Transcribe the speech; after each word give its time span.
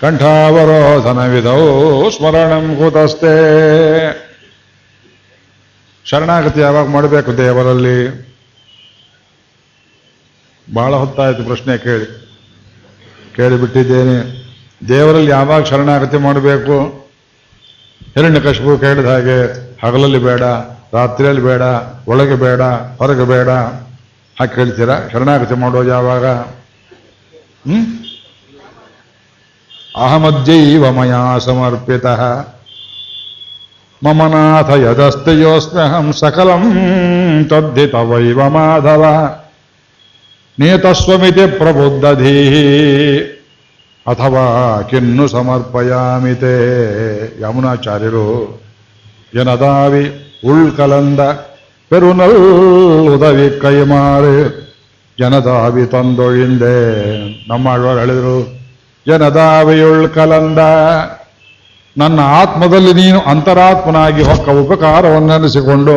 ಕಂಠಾವರೋಧನವಿಧೌ 0.00 1.58
ಸ್ಮರಣಂ 2.10 2.76
ಕೂತಸ್ತೆ 2.76 3.32
ಶರಣಾಗತಿ 6.04 6.60
ಯಾವಾಗ 6.60 6.88
ಮಾಡಬೇಕು 6.88 7.36
ದೇವರಲ್ಲಿ? 7.36 8.28
ಬಹಳ 10.74 10.94
ಹೊತ್ತಾಯಿತು 10.94 11.44
ಪ್ರಶ್ನೆ 11.44 11.78
ಕೇಳಿ. 11.78 12.28
ಕೇಳಿಬಿಟ್ಟಿದ್ದೇನೆ. 13.36 14.48
ದೇವರಲ್ಲಿ 14.88 15.30
ಯಾವಾಗ 15.30 15.62
ಶರಣಾಗತಿ 15.62 16.16
ಮಾಡಬೇಕು? 16.16 16.80
ಹಿರಣ್ಯಕಶಿಪು 18.14 18.78
ಕೇಳಿದ 18.78 19.06
ಹಾಗೆ 19.06 19.68
ಹಗಲಲ್ಲಿ 19.86 20.18
ಬೇಡ, 20.18 20.42
ರಾತ್ರಿಯಲ್ಲಿ 20.92 21.42
ಬೇಡ, 21.42 21.62
ಒಳಗೆ 22.08 22.34
ಬೇಡ, 22.34 22.60
ಹೊರಗೆ 22.98 23.24
ಬೇಡ. 23.24 23.48
ಹಾಗೆ 24.40 24.54
ಕೇಳ್ತೀರಾ? 24.54 25.00
ಶರಣಾಗತಿ 25.12 25.54
ಮಾಡೋದು 25.54 25.88
ಯಾವಾಗ? 25.88 26.26
ಹ್ಮ್? 26.26 28.07
ಅಹಮದ್ಯೈವ 29.94 30.84
ಮಯಾ 30.92 31.22
ಸಮರ್ಪಿತ 31.38 32.06
ಮಮ 34.02 34.22
ನಾಥ 34.28 34.70
ಯದಸ್ತಯೋಸ್ಮ್ಯಹಂ 34.82 36.08
ಸಕಲಂ 36.12 36.64
ತದ್ಧಿತವೈವ 37.50 38.40
ಮಾಧವ 38.48 39.04
ನಿಯತಸ್ವಮಿತಿ 40.58 41.44
ಪ್ರಬುದ್ಧಧೀ 41.58 42.36
ಅಥವಾ 44.06 44.44
ಕಿನ್ನು 44.90 45.24
ಸಮರ್ಪಯಾಮಿತೆ 45.28 46.54
ಯಮುನಾಚಾರ್ಯರು 47.42 48.26
ಜನದಾವಿ 49.34 50.04
ಉಳ್ಕಲಂದ 50.44 51.22
ಪೆರುನಲ್ 51.90 52.38
ಉದವಿ 53.08 53.48
ಕೈಮಾರು 53.60 54.32
ಜನದಾವಿ 55.18 55.84
ತಂದೊಳಿಂದೆ 55.86 56.74
ನಮ್ಮಾಳ್ವಾರು 57.48 57.98
ಹೇಳಿದರು 58.00 58.36
ಜನದಾವಿಯುಳ್ 59.08 60.08
ಕಲಂದ. 60.08 60.58
ನನ್ನ 61.96 62.20
ಆತ್ಮದಲ್ಲಿ 62.20 62.92
ನೀನು 62.92 63.20
ಅಂತರಾತ್ಮನಾಗಿ 63.20 64.22
ಹೊಕ್ಕ 64.22 64.48
ಉಪಕಾರವನ್ನೆನಿಸಿಕೊಂಡು 64.48 65.94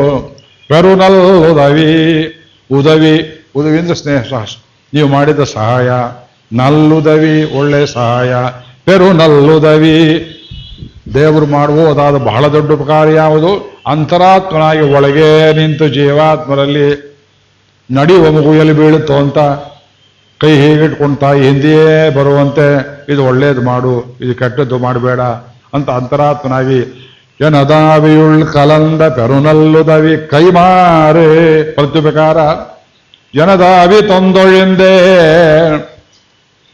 ಪೆರುನಲ್ 0.70 1.20
ಉದವಿ 1.52 1.90
ಉದವಿ 2.72 3.16
ಉದವಿಂದ 3.56 3.92
ಸ್ನೇಹ 3.92 4.34
ನೀವು 4.94 5.08
ಮಾಡಿದ 5.09 5.44
ಸಹಾಯ, 5.44 5.90
ನಲ್ಲುದವಿ, 6.53 7.36
ಒಳ್ಳೆ 7.58 7.81
ಸಹಾಯ 7.94 8.31
ಪೆರು 8.86 9.14
ನಲ್ಲುದವಿ 9.14 9.98
ದೇವರು 11.14 11.46
ಮಾಡುವುದಾದ 11.46 12.16
ಬಹಳ 12.16 12.48
ದೊಡ್ಡ 12.48 12.72
ಉಪಕಾರ 12.72 13.08
ಯಾವುದು? 13.09 13.52
ಅಂತರಾತ್ಮನಾಗಿ 13.88 14.94
ಒಳಗೆ 14.96 15.53
ನಿಂತು 15.53 15.88
ಜೀವಾತ್ಮರಲ್ಲಿ 15.88 16.88
ನಡೆಯುವ 17.92 18.31
ಮಗುಯಲ್ಲಿ 18.31 18.73
ಬೀಳುತ್ತೋ 18.73 19.16
ಅಂತ 19.16 19.38
ಕೈ 20.42 20.52
ಹೇಗಿಟ್ಕೊಂಡು 20.61 21.17
ತಾಯಿ 21.17 21.42
ಹಿಂದೆಯೇ 21.47 22.09
ಬರುವಂತೆ, 22.17 22.67
ಇದು 23.14 23.22
ಒಳ್ಳೇದು 23.30 23.61
ಮಾಡು, 23.61 23.94
ಇದು 24.23 24.34
ಕೆಟ್ಟದ್ದು 24.36 24.78
ಮಾಡಬೇಡ 24.86 25.22
ಅಂತ 25.75 25.89
ಅಂತರಾತ್ಮನಾಗಿ 26.00 26.80
ಜನದಾವಿಯುಳ್ 27.42 28.42
ಕಲಂದ 28.53 29.03
ಪೆರುನಲ್ಲುದವಿ 29.17 30.14
ಕೈಮಾರೆ 30.31 31.28
ಪ್ರತ್ಯುಪಕಾರ. 31.78 32.38
ಜನದಾವಿ 33.36 34.00
ತೊಂದೊಳಿಂದೇ 34.08 34.95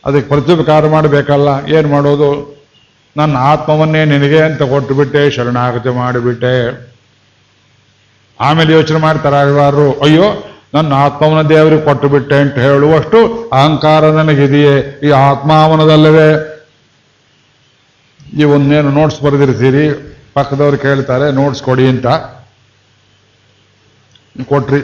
ಅದಕ್ಕೆ 0.05 0.27
ಪ್ರತ್ಯುಪಕಾರ 0.27 0.87
ಮಾಡಬೇಕಲ್ಲ, 0.87 1.49
ಏನು 1.77 1.87
ಮಾಡೋದು? 1.87 2.29
ನನ್ನ 3.15 3.35
ಆತ್ಮವನ್ನೇ 3.51 4.01
ನಿನಗೆ 4.05 4.39
ಅಂತ 4.41 4.63
ಕೊಟ್ಟುಬಿಟ್ಟೆ, 4.73 5.21
ಶರಣಾಗತಿ 5.35 5.91
ಮಾಡಿಬಿಟ್ಟೆ. 6.01 6.55
ಆಮೇಲೆ 8.39 8.71
ಯೋಚನೆ 8.73 8.99
ಮಾಡ್ತಾರೆ 9.05 9.35
ಆಳ್ವಾರರು 9.35 9.87
ಅಯ್ಯೋ 10.05 10.27
ನನ್ನ 10.73 10.93
ಆತ್ಮವನ 10.93 11.41
ದೇವರಿಗೆ 11.49 11.81
ಕೊಟ್ಟು 11.81 12.07
ಬಿಟ್ಟೆ 12.09 12.35
ಅಂತ 12.35 12.55
ಹೇಳುವಷ್ಟು 12.57 13.19
ಅಹಂಕಾರ 13.53 14.09
ನನಗಿದೆಯೇ. 14.19 14.99
ಈ 15.03 15.09
ಆತ್ಮಾವನದಲ್ಲವೇ 15.09 16.29
ಒಂದೇನು 18.55 18.89
ನೋಟ್ಸ್ 18.91 19.21
ಬರೆದಿರ್ತೀರಿ? 19.21 19.85
ಪಕ್ಕದವ್ರು 20.33 20.77
ಕೇಳ್ತಾರೆ 20.77 21.31
ನೋಟ್ಸ್ 21.31 21.63
ಕೊಡಿ 21.63 21.85
ಅಂತ. 21.87 22.07
ಕೊಟ್ರಿ. 24.49 24.81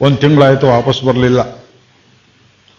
ಒಂದು 0.00 0.16
ತಿಂಗಳಾಯಿತು 0.16 0.66
ವಾಪಸ್ 0.66 1.00
ಬರಲಿಲ್ಲ. 1.04 1.40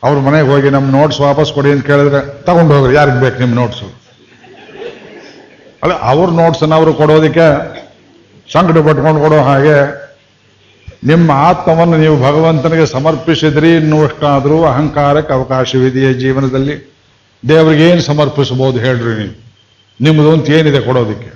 ಅವ್ರ 0.03 0.17
ಮನೆಗೆ 0.19 0.47
ಹೋಗಿ 0.47 0.69
ನಮ್ಮ 0.69 0.87
ನೋಟ್ಸ್ 0.91 1.19
ವಾಪಸ್ 1.21 1.51
ಕೊಡಿ 1.53 1.69
ಅಂತ 1.71 1.85
ಕೇಳಿದ್ರೆ, 1.85 2.19
ತಗೊಂಡು 2.43 2.71
ಹೋಗ್ರಿ, 2.75 2.95
ಯಾರಿಗೆ 2.95 3.19
ಬೇಕು 3.19 3.39
ನಿಮ್ಮ 3.39 3.55
ನೋಟ್ಸು 3.55 3.87
ಅಲ್ಲ, 5.83 5.93
ಅವ್ರ 6.11 6.29
ನೋಟ್ಸನ್ನ 6.41 6.75
ಅವರು 6.75 6.93
ಕೊಡೋದಕ್ಕೆ 6.93 7.47
ಸಂಕಟ 8.53 8.77
ಪಟ್ಕೊಂಡು 8.87 9.21
ಕೊಡೋ 9.21 9.37
ಹಾಗೆ 9.41 10.04
ನಿಮ್ಮ 11.05 11.31
ಆತ್ಮವನ್ನು 11.31 11.97
ನೀವು 11.97 12.15
ಭಗವಂತನಿಗೆ 12.17 12.85
ಸಮರ್ಪಿಸಿದ್ರಿ, 12.85 13.75
ಇನ್ನುವಷ್ಟಾದರೂ 13.75 14.63
ಅಹಂಕಾರಕ್ಕೆ 14.63 15.33
ಅವಕಾಶವಿದೆಯೇ 15.33 16.13
ಜೀವನದಲ್ಲಿ? 16.13 16.75
ದೇವರಿಗೆ 17.49 17.89
ಏನು 17.89 18.01
ಸಮರ್ಪಿಸಬಹುದು 18.01 18.79
ಹೇಳ್ರಿ 18.79 19.13
ನೀವು? 19.19 19.35
ನಿಮ್ಮದು 20.01 20.31
ಅಂತ 20.31 20.49
ಏನಿದೆ 20.49 20.79
ಕೊಡೋದಕ್ಕೆ? 20.79 21.31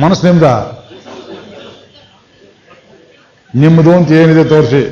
ಮನಸ್ಸು 0.00 0.26
ನಿಮ್ದ? 0.26 0.42
ನಿಮ್ಮದು 3.54 3.92
ಅಂತ 3.92 4.10
ಏನಿದೆ 4.12 4.44
ತೋರಿಸಿ. 4.44 4.82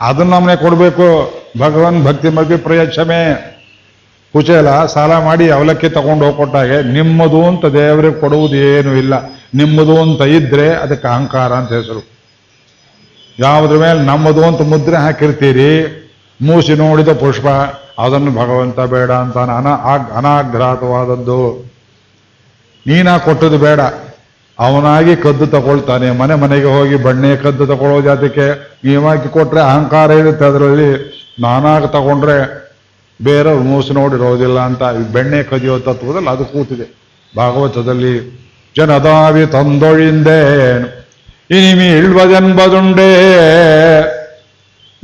ಅದನ್ನ 0.00 0.30
ನಮ್ಮನೆ 0.34 0.56
ಕೊಡಬೇಕು. 0.56 1.06
ಭಗವನ್ 1.58 2.04
ಭಕ್ತಿ 2.04 2.28
ಮಗ್ಗಿ 2.28 2.56
ಪ್ರಯಚ್ಛಮೆ 2.56 3.49
ಕುಚೇಲ, 4.32 4.86
ಸಾಲ 4.86 5.18
ಮಾಡಿ 5.18 5.50
ಅವಲಕ್ಕಿ 5.50 5.88
ತಗೊಂಡು 5.88 6.24
ಹೋಗ್ಕೊಟ್ಟಾಗೆ 6.24 6.92
ನಿಮ್ಮದು 6.92 7.46
ಅಂತ 7.46 7.64
ದೇವರಿಗೆ 7.64 8.20
ಕೊಡುವುದು 8.20 8.56
ಏನೂ 8.56 8.94
ಇಲ್ಲ. 8.94 9.14
ನಿಮ್ಮದು 9.54 10.02
ಅಂತ 10.02 10.20
ಇದ್ರೆ 10.20 10.74
ಅದಕ್ಕೆ 10.74 11.08
ಅಹಂಕಾರ 11.08 11.52
ಅಂತ 11.52 11.72
ಹೆಸರು. 11.72 12.10
ಯಾವುದ್ರ 13.38 13.76
ಮೇಲೆ 13.76 14.00
ನಮ್ಮದು 14.00 14.44
ಅಂತ 14.44 14.62
ಮುದ್ರೆ 14.62 14.96
ಹಾಕಿರ್ತೀರಿ, 14.96 15.70
ಮೂಸಿ 16.42 16.74
ನೋಡಿದ 16.74 17.08
ಪುಷ್ಪ, 17.08 17.46
ಅದನ್ನು 17.98 18.30
ಭಗವಂತ 18.30 18.80
ಬೇಡ 18.80 19.10
ಅಂತ 19.10 19.38
ಅನ 19.38 19.68
ಅನಾಘ್ರಾತವಾದದ್ದು. 20.16 21.70
ನೀನಾ 22.86 23.18
ಕೊಟ್ಟದ್ದು 23.18 23.58
ಬೇಡ. 23.58 23.80
ಅವನಾಗಿ 24.58 25.16
ಕದ್ದು 25.16 25.46
ತಗೊಳ್ತಾನೆ. 25.46 26.10
ಮನೆ 26.10 26.34
ಮನೆಗೆ 26.34 26.66
ಹೋಗಿ 26.66 26.96
ಬಣ್ಣೆ 26.96 27.36
ಕದ್ದು 27.36 27.66
ತಗೊಳ್ಳೋದು 27.66 28.10
ಅದಕ್ಕೆ 28.10 28.46
ನೀವಾಗಿ 28.84 29.28
ಕೊಟ್ರೆ 29.28 29.60
ಅಹಂಕಾರ 29.60 30.10
ಇರುತ್ತೆ 30.10 30.44
ಅದರಲ್ಲಿ. 30.44 30.90
ನಾನಾಗಿ 31.40 31.92
ತಗೊಂಡ್ರೆ 31.92 32.69
ಬೇರೆಯವ್ರು 33.22 33.64
ಮೋಸ 33.64 33.92
ನೋಡಿರೋದಿಲ್ಲ 33.92 34.58
ಅಂತ 34.60 34.82
ಬೆಣ್ಣೆ 35.12 35.42
ಕದಿಯೋ 35.42 35.78
ತತ್ವದಲ್ಲಿ 35.78 36.28
ಅದು 36.28 36.44
ಕೂತಿದೆ. 36.44 36.86
ಭಾಗವತದಲ್ಲಿ, 37.36 38.14
ಜನದಾವಿ 38.76 39.46
ತಂದೊಳಿಂದೆ, 39.46 40.40
ಇನಿಮಿ 41.50 41.88
ಇಳ್ವದೆಂಬದುಂಡೇ. 41.98 43.10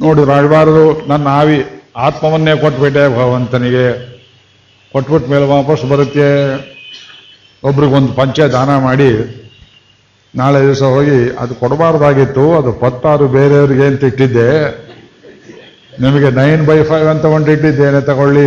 ನೋಡಿ 0.00 0.24
ರಾಡಬಾರದು 0.24 0.84
ನನ್ನ 1.08 1.26
ಆವಿ 1.28 1.58
ಆತ್ಮವನ್ನೇ 1.96 2.56
ಕೊಟ್ಬಿಟ್ಟೆ 2.56 3.04
ಭಗವಂತನಿಗೆ. 3.16 3.86
ಕೊಟ್ಬಿಟ್ಟ 4.92 5.30
ಮೇಲೆ 5.30 5.46
ವಾಪಸ್ 5.46 5.84
ಬರುತ್ತೆ. 5.84 6.28
ಒಬ್ರಿಗೊಂದು 7.64 8.12
ಪಂಚೆ 8.12 8.48
ದಾನ 8.48 8.70
ಮಾಡಿ, 8.78 9.10
ನಾಳೆ 10.34 10.60
ದಿವಸ 10.60 10.82
ಹೋಗಿ 10.82 11.18
ಅದು 11.38 11.54
ಕೊಡಬಾರ್ದಾಗಿತ್ತು, 11.54 12.44
ಅದು 12.58 12.72
ಪತ್ತಾರು 12.72 13.28
ಬೇರೆಯವ್ರಿಗೆ 13.28 13.86
ಅಂತ 13.86 14.04
ಇಟ್ಟಿದ್ದೆ. 14.04 14.50
ನಿಮಗೆ 16.04 16.28
ನೈನ್ 16.38 16.62
ಬೈ 16.68 16.78
ಫೈವ್ 16.88 17.08
ಅಂತ 17.12 17.24
ಒಂದು 17.36 17.48
ಇಟ್ಟಿದ್ದೇನೆ, 17.54 18.00
ತಗೊಳ್ಳಿ. 18.08 18.46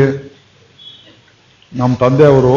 ನಮ್ಮ 1.71 1.91
ತಂದೆಯವರು 2.03 2.55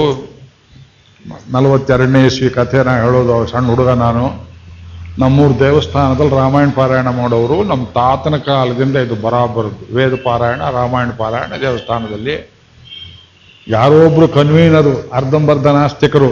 ನಲವತ್ತೆರಡನೇ 1.54 2.20
ಇಸ್ವಿ 2.28 2.48
ಕಥೆನ 2.56 2.90
ಹೇಳೋದು 3.02 3.34
ಸಣ್ಣ 3.52 3.66
ಹುಡುಗ 3.72 3.90
ನಾನು. 4.04 4.24
ನಮ್ಮೂರು 5.22 5.54
ದೇವಸ್ಥಾನದಲ್ಲಿ 5.60 6.34
ರಾಮಾಯಣ 6.42 6.70
ಪಾರಾಯಣ 6.76 7.08
ಮಾಡೋರು 7.20 7.56
ನಮ್ಮ 7.70 7.82
ತಾತನ 7.98 8.36
ಕಾಲದಿಂದ 8.46 8.96
ಇದು 9.06 9.16
ಬರಾಬರ್ 9.24 9.68
ವೇದ 9.96 10.14
ಪಾರಾಯಣ, 10.24 10.62
ರಾಮಾಯಣ 10.78 11.10
ಪಾರಾಯಣ 11.22 11.52
ದೇವಸ್ಥಾನದಲ್ಲಿ. 11.64 12.36
ಯಾರೋ 13.66 13.96
ಒಬ್ರು 14.06 14.26
ಕನ್ವೀನರು 14.36 14.94
ಅರ್ಧಂಬರ್ಧ 15.18 15.66
ನಾಸ್ತಿಕರು 15.78 16.30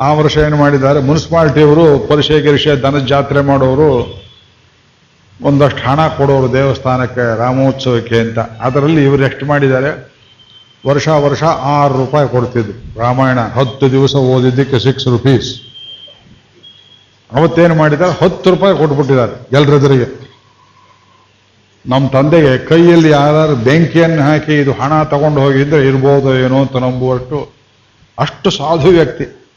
ಆ 0.00 0.08
ವರ್ಷ 0.18 0.36
ಏನು 0.46 0.56
ಮಾಡಿದ್ದಾರೆ, 0.62 1.00
ಮುನ್ಸಿಪಾಲ್ಟಿಯವರು 1.10 1.84
ಪರಿಷೆ 2.08 2.38
ಗಿರಿಷೆ 2.46 2.72
ದನದ 2.82 3.04
ಜಾತ್ರೆ 3.12 3.42
ಮಾಡೋರು. 3.50 3.90
ಒಂದಷ್ಟು 5.42 5.90
ಹಣ 5.90 6.08
ಕೊಡೋರು 6.08 6.52
ದೇವಸ್ಥಾನಕ್ಕೆ 6.52 7.38
ರಾಮೋತ್ಸವಕ್ಕೆ 7.38 8.18
ಅಂತ. 8.18 8.38
ಅದರಲ್ಲಿ 8.38 9.04
ಇವರು 9.04 9.22
ಎಷ್ಟು 9.24 9.46
ಮಾಡಿದ್ದಾರೆ? 9.46 10.16
ವರ್ಷ 10.86 11.08
ವರ್ಷ 11.08 11.42
ಆರು 11.42 11.96
ರೂಪಾಯಿ 11.96 12.28
ಕೊಡ್ತಿದ್ರು. 12.28 13.00
ರಾಮಾಯಣ 13.00 13.38
ಹತ್ತು 13.40 13.90
ದಿವಸ 13.90 14.14
ಓದಿದ್ದಕ್ಕೆ 14.14 14.78
ಸಿಕ್ಸ್ 14.78 15.06
ರುಪೀಸ್ 15.06 15.60
ಅವತ್ತೇನು 17.32 17.74
ಮಾಡಿದ್ದಾರೆ? 17.74 18.24
ಹತ್ತು 18.24 18.50
ರೂಪಾಯಿ 18.50 18.78
ಕೊಟ್ಬಿಟ್ಟಿದ್ದಾರೆ 18.78 19.56
ಎಲ್ರೆದುರಿಗೆ. 19.56 20.26
ನಮ್ಮ 21.86 22.08
ತಂದೆಗೆ 22.08 22.58
ಕೈಯಲ್ಲಿ 22.58 23.10
ಯಾರು 23.10 23.56
ಬೆಂಕಿಯನ್ನು 23.56 24.22
ಹಾಕಿ 24.22 24.60
ಇದು 24.60 24.72
ಹಣ 24.72 25.02
ತಗೊಂಡು 25.02 25.40
ಹೋಗಿದ್ರೆ 25.40 25.86
ಇರ್ಬೋದು 25.86 26.38
ಏನೋ 26.38 26.60
ಅಂತ 26.60 26.76
ನಂಬುವಷ್ಟು 26.76 27.52
ಅಷ್ಟು 28.18 28.50
ಸಾಧು 28.50 28.88
ವ್ಯಕ್ತಿ. 28.88 29.52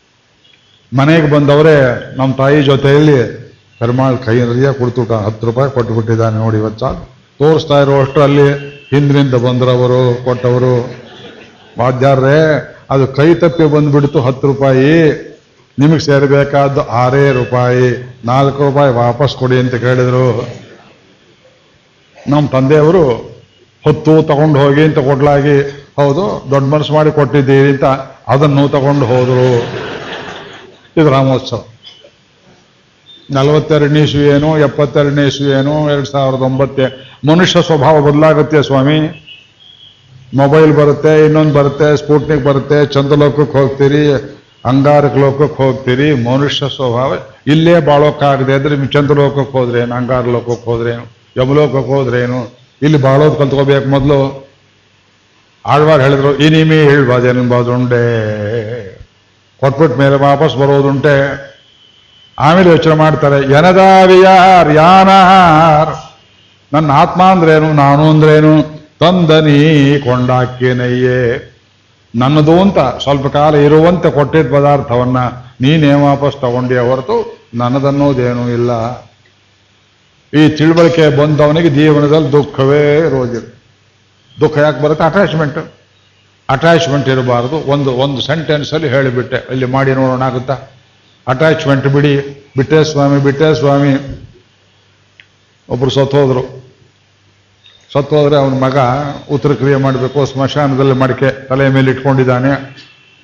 ಮನೆಗೆ 0.98 1.30
ಬಂದವರೇ 1.30 2.00
ನಮ್ಮ 2.16 2.36
ತಾಯಿ 2.36 2.64
ಜೊತೆಯಲ್ಲಿ 2.64 3.38
ಪೆರುಮಾಳ್ 3.80 4.18
ಕೈ 4.18 4.36
ನದಿಯ 4.40 4.72
ಕೊಡ್ತುಟ 4.72 5.12
ಹತ್ತು 5.12 5.48
ರೂಪಾಯಿ 5.48 5.72
ಕೊಟ್ಟು 5.72 5.94
ಬಿಟ್ಟಿದ್ದಾನೆ 5.94 6.38
ನೋಡಿ 6.38 6.58
ಇವತ್ತು. 6.58 6.90
ತೋರಿಸ್ತಾ 7.40 7.81
ಇರುವಷ್ಟು 7.81 8.22
ಅಲ್ಲಿ 8.22 8.48
ಹಿಂದಿನಿಂದ 8.94 9.34
ಬಂದ್ರವರು, 9.34 10.26
ಕೊಟ್ಟವರು. 10.26 10.74
ವಾದ್ಯಾರ್ರೇ, 11.80 12.40
ಅದು 12.90 13.08
ಕೈ 13.08 13.34
ತಪ್ಪಿ 13.34 13.66
ಬಂದ್ಬಿಡ್ತು 13.66 14.22
ಹತ್ತು 14.22 14.48
ರೂಪಾಯಿ. 14.48 14.92
ನಿಮಗೆ 15.80 16.00
ಸೇರಬೇಕಾದ್ದು 16.00 16.88
ಆರೇ 16.88 17.31
ರೂಪಾಯಿ. 17.31 18.18
ನಾಲ್ಕು 18.26 18.64
ರೂಪಾಯಿ 18.64 18.94
ವಾಪಸ್ 18.94 19.36
ಕೊಡಿ 19.36 19.60
ಅಂತ 19.60 19.76
ಕೇಳಿದ್ರು. 19.76 20.48
ನಮ್ಮ 22.30 22.48
ತಂದೆಯವರು, 22.48 23.04
ಹೊತ್ತು 23.84 24.24
ತಗೊಂಡು 24.24 24.60
ಹೋಗಿ 24.60 24.81
ಅಂತ 24.81 25.00
ಕೊಡ್ಲಾಗಿ, 25.00 25.58
ಹೌದು, 25.98 26.52
ದೊಡ್ಡ 26.52 26.68
ಮನಸ್ಸು 26.68 26.94
ಮಾಡಿ 26.94 27.12
ಕೊಟ್ಟಿದ್ದೀರಿ 27.12 27.70
ಅಂತ 27.70 27.86
ಅದನ್ನು 28.28 28.70
ತಗೊಂಡು 28.70 29.06
ಹೋದರು. 29.06 29.50
ಇದು 30.98 31.10
ರಾಮೋತ್ಸವ. 31.10 31.64
ನಲವತ್ತೆರಡನೇ 33.38 34.02
ಇಸ್ವಿ 34.08 34.26
ಏನು, 34.36 34.50
ಎಪ್ಪತ್ತೆರಡನೇ 34.68 35.24
ಇಸ್ವಿ 35.31 35.50
ಏನು, 35.60 35.74
ಎರಡು 35.94 36.08
ಸಾವಿರದ 36.14 36.44
ಒಂಬತ್ತೆ. 36.50 36.86
ಮನುಷ್ಯ 37.30 37.62
ಸ್ವಭಾವ 37.68 37.96
ಬದಲಾಗುತ್ತೆ 38.08 38.60
ಸ್ವಾಮಿ. 38.70 39.00
ಮೊಬೈಲ್ 40.42 40.72
ಬರುತ್ತೆ, 40.80 41.14
ಇನ್ನೊಂದು 41.26 41.54
ಬರುತ್ತೆ, 41.60 41.88
ಸ್ಪೂಟ್ನಿಕ್ 42.02 42.44
ಬರುತ್ತೆ, 42.50 42.80
ಚಂದ್ರಲೋಕಕ್ಕೆ 42.96 43.56
ಹೋಗ್ತೀರಿ 43.60 44.04
ಅಂಗಾರಕ 44.70 45.16
ಲೋಕಕ್ಕೆ 45.24 45.58
ಹೋಗ್ತೀರಿ, 45.64 46.08
ಮನುಷ್ಯ 46.30 46.68
ಸ್ವಭಾವ 46.76 47.12
ಇಲ್ಲೇ 47.54 47.76
ಬಾಳೋಕ್ಕಾಗದೆ 47.90 48.54
ಅಂದ್ರೆ 48.58 48.76
ಚಂದ್ರಲೋಕಕ್ಕೆ 48.96 49.81
ಏನು 49.84 49.94
ಅಂಗಾರ 50.00 50.26
ಲೋಕಕ್ಕೆ 50.36 50.66
ಹೋದ್ರೇನು 50.72 51.06
ಯಮಲೋಕಕ್ಕೆ 51.40 51.92
ಹೋದ್ರೇನು 51.96 52.40
ಇಲ್ಲಿ 52.86 53.00
ಬಾಳೋದು 53.06 53.36
ಕಲ್ತ್ಕೋಬೇಕು 53.40 53.88
ಮೊದಲು. 53.96 54.20
ಆಳ್ವಾರ್ 55.66 56.02
ಹೇಳಿದ್ರು, 56.06 56.31
ಇನಿಮಿ 56.46 56.80
ಹೇಳ್ಬಾದೇನಬಾದುಂಡೆ 56.90 58.04
ಕೊಟ್ಬಿಟ್ಟ 59.62 59.96
ಮೇಲೆ 60.02 60.18
ವಾಪಸ್ 60.28 60.54
ಬರೋದುಂಟೆ. 60.62 61.16
ಆಮೇಲೆ 62.39 62.69
ಯೋಚನೆ 62.69 62.95
ಮಾಡ್ತಾರೆ 62.95 63.38
ಎನದಾವಿಯಾರ್ 63.57 64.69
ಯಾನಹಾರ್, 64.75 65.94
ನನ್ನ 66.71 66.89
ಆತ್ಮ 67.01 67.21
ಅಂದ್ರೇನು, 67.33 67.69
ನಾನು 67.74 68.03
ಅಂದ್ರೇನು 68.12 68.53
ತಂದನಿ 69.01 69.57
ಕೊಂಡಾಕೇನಯ್ಯೇ 70.06 71.21
ನನ್ನದು 72.13 72.56
ಅಂತ 72.62 72.80
ಸ್ವಲ್ಪ 73.03 73.27
ಕಾಲ 73.27 73.56
ಇರುವಂತೆ 73.68 74.09
ಕೊಟ್ಟಿದ್ದ 74.12 74.53
ಪದಾರ್ಥವನ್ನ 74.56 75.19
ನೀನೇ 75.63 75.91
ವಾಪಸ್ 76.06 76.38
ತಗೊಂಡಿಯ 76.41 76.81
ಹೊರತು 76.89 77.18
ನನ್ನದನ್ನೋದೇನೂ 77.62 78.44
ಇಲ್ಲ. 78.50 78.71
ಈ 80.33 80.42
ತಿಳುವಳಿಕೆ 80.57 81.06
ಬಂದವನಿಗೆ 81.19 81.69
ಜೀವನದಲ್ಲಿ 81.69 82.31
ದುಃಖವೇ 82.31 82.81
ಇರೋದಿಲ್ಲ 83.07 83.47
ದುಃಖ 84.42 84.57
ಯಾಕೆ 84.65 84.80
ಬರುತ್ತೆ? 84.83 85.03
ಅಟ್ಯಾಚ್ಮೆಂಟ್ 85.09 85.59
ಅಟ್ಯಾಚ್ಮೆಂಟ್ 86.50 87.07
ಇರಬಾರದು. 87.13 87.57
ಒಂದು 87.74 87.89
ಒಂದು 88.03 88.19
ಸೆಂಟೆನ್ಸ್ 88.21 88.74
ಅಲ್ಲಿ 88.74 88.89
ಹೇಳಿಬಿಟ್ಟೆ. 88.95 89.39
ಇಲ್ಲಿ 89.53 89.68
ಮಾಡಿ 89.75 89.92
ನೋಡೋಣ 90.00 90.24
ಆಗುತ್ತಾ? 90.30 90.56
ಅಟ್ಯಾಚ್ಮೆಂಟ್ 91.27 91.88
ಬಿಡಿ. 91.88 92.45
ಬಿಟ್ಟೆ 92.57 92.83
ಸ್ವಾಮಿ 92.83 93.24
ಬಿಟ್ಟೆ 93.24 93.60
ಸ್ವಾಮಿ. 93.60 94.19
ಒಬ್ರು 95.69 95.89
ಸತ್ತೋದ್ರು. 95.89 96.60
ಸತ್ತೋದ್ರೆ 97.94 98.36
ಅವನ 98.36 98.54
ಮಗ 98.54 98.77
ಉತ್ತರ 99.31 99.54
ಕ್ರಿಯೆ 99.54 99.75
ಮಾಡಬೇಕು, 99.75 100.25
ಸ್ಮಶಾನದಲ್ಲಿ 100.25 100.94
ಮಡಿಕೆ 100.94 101.48
ತಲೆ 101.48 101.69
ಮೇಲೆ 101.69 101.92
ಇಟ್ಕೊಂಡಿದ್ದಾನೆ. 101.92 102.50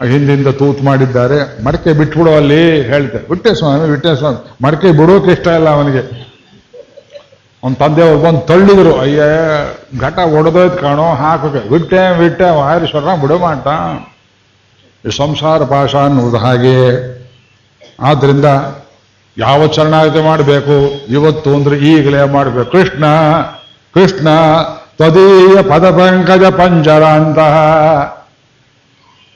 ಹಿಂದಿಂದ 0.09 0.47
ತೂತು 0.47 0.83
ಮಾಡಿದ್ದಾರೆ. 0.83 1.63
ಮಡಿಕೆ 1.63 1.93
ಬಿಟ್ಬಿಡು 1.93 2.35
ಅಲ್ಲಿ, 2.35 2.81
ಹೇಳ್ತೆ. 2.81 3.29
ಬಿಟ್ಟೆ 3.29 3.55
ಸ್ವಾಮಿ 3.55 3.89
ಬಿಟ್ಟೆ 3.89 4.17
ಸ್ವಾಮಿ. 4.17 4.65
ಮಡಿಕೆ 4.65 4.91
ಬಿಡೋಕೆ 4.91 5.31
ಇಷ್ಟ 5.31 5.47
ಇಲ್ಲ 5.47 5.69
ಅವನಿಗೆ. 5.69 6.35
ಅವನ 7.63 7.73
ತಂದೆಯವ್ರು 7.73 8.25
ಬಂದು 8.25 8.39
ತಳ್ಳಿದ್ರು. 8.39 8.99
ಅಯ್ಯ, 8.99 9.21
ಘಟ 9.99 10.17
ಒಡೆದೋಯ್ತು 10.17 10.77
ಕಾಣೋ 10.77 11.09
ಹಾಕೋಕೆ 11.09 11.69
ಬಿಟ್ಟೆ 11.69 12.19
ಬಿಟ್ಟೆ 12.19 12.43
ವಾಯರೇಶ್ವರ 12.43 13.15
ಬಿಡೋ 13.15 13.37
ಮಾಟ. 13.37 13.67
ಸಂಸಾರ 15.09 15.63
ಪಾಶ 15.63 15.95
ಅನ್ನುವುದು 15.95 16.37
ಹಾಗೆ. 16.37 17.14
ಆದ್ರಿಂದ 17.99 18.45
ಯಾವ 19.37 19.67
ಚರಣಾಗತಿ 19.67 20.23
ಮಾಡಬೇಕು? 20.23 21.05
ಇವತ್ತು 21.13 21.49
ಅಂದ್ರೆ 21.49 21.77
ಈಗಲೇ 21.77 22.23
ಮಾಡಬೇಕು. 22.23 22.71
ಕೃಷ್ಣ 22.71 23.05
ಕೃಷ್ಣ 23.93 24.27
ತದೀಯ 24.97 25.61
ಪದಪಂಕಜ 25.61 26.43
ಪಂಜರ 26.43 27.03
ಅಂತಹ 27.03 27.55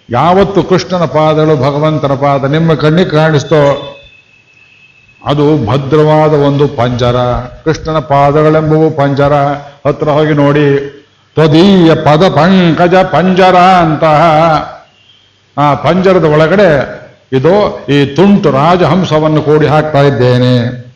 ಯಾವತ್ತು 0.09 0.63
ಕೃಷ್ಣನ 0.63 1.05
ಪಾದಗಳು 1.05 1.55
ಭಗವಂತನ 1.55 2.13
ಪಾದ 2.13 2.43
ನಿಮ್ಮ 2.43 2.73
ಕಣ್ಣಿಗೆ 2.73 3.09
ಕಾಣಿಸ್ತೋ, 3.09 3.95
ಅದು 5.25 5.65
ಭದ್ರವಾದ 5.65 6.33
ಒಂದು 6.33 6.67
ಪಂಜರ. 6.67 7.15
ಕೃಷ್ಣನ 7.65 7.99
ಪಾದಗಳೆಂಬುವು 7.99 8.91
ಪಂಜರ. 8.91 9.33
ಹತ್ರ 9.87 10.09
ಹೋಗಿ 10.09 10.33
ನೋಡಿ. 10.33 10.95
ತ್ವದೀಯ 11.33 11.95
ಪದ 11.95 12.27
ಪಂಕಜ 12.27 12.95
ಪಂಜರ 12.95 13.55
ಅಂತಹ 13.55 14.21
ಆ 15.57 15.73
ಪಂಜರದ 15.73 16.23
ಒಳಗಡೆ 16.23 16.98
ಇದು 17.33 17.85
ಈ 17.85 18.05
ತುಂಟು 18.05 18.51
ರಾಜಹಂಸವನ್ನು 18.51 19.41
ಕೂಡಿ 19.41 19.67
ಹಾಕ್ತಾ 19.67 20.01
ಇದ್ದೇನೆ. 20.01 20.89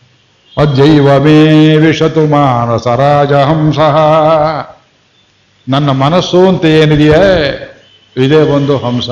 ಅಜ್ಜೈವ 0.57 1.19
ಮೇ 1.19 1.75
ವಿಶತು 1.77 2.27
ಮಾನಸ 2.27 2.87
ರಾಜಹಂಸ. 2.87 3.79
ನನ್ನ 5.69 5.89
ಮನಸ್ಸು 5.89 6.47
ಅಂತ 6.47 6.65
ಏನಿದೆಯೇ, 6.65 7.59
ಇದೇ 8.17 8.41
ಒಂದು 8.41 8.77
ಹಂಸ. 8.77 9.09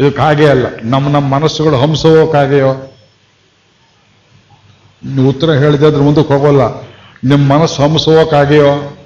ಇದು 0.00 0.12
ಕಾಗೆ 0.12 0.46
ಅಲ್ಲ, 0.46 0.66
ನಮ್ಮ 0.82 1.08
ನಮ್ಮ 1.08 1.34
ಮನಸ್ಸುಗಳು 1.34 1.76
ಹಂಸವೋ 1.76 2.26
ಕಾಗೆಯೋ? 2.26 2.72
ನೀವು 5.04 5.28
ಉತ್ತರ 5.28 5.50
ಹೇಳಿದೆ 5.50 5.86
ಅದ್ರ 5.86 6.02
ಮುಂದಕ್ಕೆ 6.02 6.34
ಹೋಗೋಲ್ಲ. 6.34 6.80
ನಿಮ್ಮ 7.24 7.58
ಮನಸ್ಸು 7.58 7.82
ಹಂಸವೋ 7.82 8.26
ಕಾಗೆಯೋ? 8.26 8.98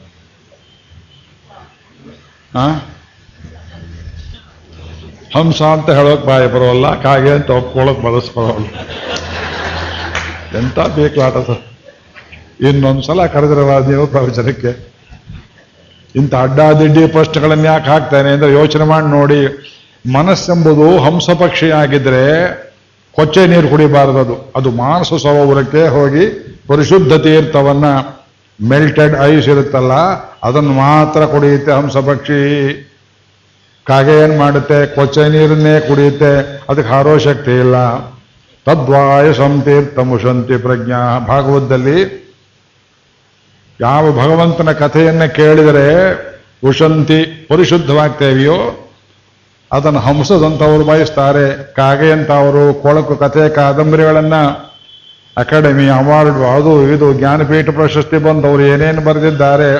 ಆ? 2.54 2.68
ಹಂಸ 5.34 5.60
ಅಂತ 5.62 5.88
ಹೇಳೋಕೆ 5.90 6.26
ಬಾಯಿ 6.26 6.46
ಬರೋಲ್ಲ, 6.52 7.02
ಕಾಗೆ 7.02 7.30
ಅಂತ 7.30 7.50
ಒಪ್ಕೊಳ್ಳೋಕೆ 7.50 8.02
ಮನಸ್ಸು 8.06 8.32
ಬರೋಲ್ಲ. 8.36 8.66
ಎಂತ 10.58 10.78
ಬೇಕಲಾಟ 10.96 11.36
ಸರ್? 11.46 11.62
ಇನ್ನೊಂದ್ಸಲ 12.68 13.26
ಸಲ 13.26 13.78
ನೀವು 13.88 14.06
ಪ್ರವಚನಕ್ಕೆ. 14.06 14.72
ಇಂಥ 16.14 16.34
ಅಡ್ಡಾದಿಡ್ಡಿ 16.34 17.06
ಪ್ರಶ್ನೆಗಳನ್ನ 17.06 17.64
ಯಾಕೆ 17.64 17.90
ಹಾಕ್ತಾನೆ 17.90 18.28
ಅಂದ್ರೆ 18.32 18.52
ಯೋಚನೆ 18.52 18.84
ಮಾಡಿ 18.84 19.06
ನೋಡಿ. 19.06 19.40
ಮನಸ್ಸೆಂಬುದು 20.12 20.86
ಹಂಸ 20.98 21.30
ಪಕ್ಷಿಯಾಗಿದ್ರೆ 21.30 22.24
ಕೊಚ್ಚೆ 23.12 23.46
ನೀರು 23.46 23.68
ಕುಡಿಬಾರದು 23.68 24.18
ಅದು. 24.18 24.52
ಅದು 24.56 24.70
ಮಾನಸ 24.70 25.08
ಸರೋವರಕ್ಕೆ 25.22 25.82
ಹೋಗಿ 25.86 26.24
ಪರಿಶುದ್ಧ 26.66 27.12
ತೀರ್ಥವನ್ನ 27.12 27.84
ಮೆಲ್ಟೆಡ್ 28.60 29.14
ಐಸ್ 29.22 29.48
ಇರುತ್ತಲ್ಲ, 29.48 29.94
ಅದನ್ನು 30.44 30.72
ಮಾತ್ರ 30.72 31.26
ಕುಡಿಯುತ್ತೆ 31.26 31.72
ಹಂಸ 31.72 31.96
ಪಕ್ಷಿ. 31.96 32.40
ಕಾಗೆ 33.88 34.24
ಏನು 34.24 34.38
ಮಾಡುತ್ತೆ? 34.38 34.86
ಕೊಚ್ಚೆ 34.86 35.28
ನೀರನ್ನೇ 35.28 35.80
ಕುಡಿಯುತ್ತೆ. 35.80 36.62
ಅದಕ್ಕೆ 36.68 36.88
ಹಾರೋ 36.88 37.18
ಶಕ್ತಿ 37.18 37.50
ಇಲ್ಲ. 37.50 37.74
ತದ್ವಾಯ 38.66 39.32
ಸಂತೀರ್ಥ 39.32 39.98
ಮುಷಂತಿ 39.98 40.56
ಪ್ರಜ್ಞಾ 40.56 41.18
ಭಾಗವತದಲ್ಲಿ 41.18 42.26
ಯಾವ 43.80 44.12
ಭಗವಂತನ 44.12 44.72
ಕಥೆಯನ್ನು 44.72 45.34
ಕೇಳಿದರೆ 45.34 45.86
ಉಷಂತಿ 46.64 47.46
ಪರಿಶುದ್ಧವಾಗ್ತೇವೆಯೋ, 47.48 48.88
ಅದನ್ನು 49.72 49.98
ಹಂಸದಂತವರು 49.98 50.84
ಬಯಸ್ತಾರೆ. 50.84 51.74
ಕಾಗೆ 51.74 52.12
ಅಂತ 52.12 52.30
ಅವರು 52.30 52.82
ಕೊಳಕು 52.82 53.16
ಕಥೆ, 53.16 53.48
ಕಾದಂಬರಿಗಳನ್ನ 53.48 54.34
ಅಕಾಡೆಮಿ 55.36 55.88
ಅವಾರ್ಡ್, 55.88 56.34
ಅದು 56.34 56.82
ಇದು 56.82 57.12
ಜ್ಞಾನಪೀಠ 57.12 57.68
ಪ್ರಶಸ್ತಿ 57.70 58.18
ಬಂದವರು 58.18 58.62
ಏನೇನು 58.62 59.00
ಬರೆದಿದ್ದಾರೆ, 59.00 59.70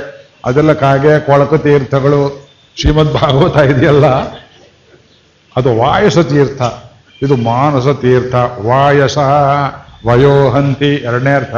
ಅದೆಲ್ಲ 0.45 0.73
ಕಾಗೆ, 0.73 1.21
ಕೊಳಕು 1.21 1.59
ತೀರ್ಥಗಳು. 1.59 2.46
ಶ್ರೀಮದ್ 2.77 3.13
ಭಾಗವತ 3.13 3.57
ಇದೆಯಲ್ಲ 3.57 4.07
ಅದು 5.57 5.77
ವಾಯಸ 5.77 6.19
ತೀರ್ಥ. 6.19 6.63
ಇದು 7.23 7.37
ಮಾನಸ 7.37 7.89
ತೀರ್ಥ. 7.89 8.35
ವಾಯಸ 8.67 9.19
ವಯೋಹಂತಿ 10.07 10.95
ಎರಡನೇ 10.95 11.35
ಅರ್ಥ. 11.35 11.57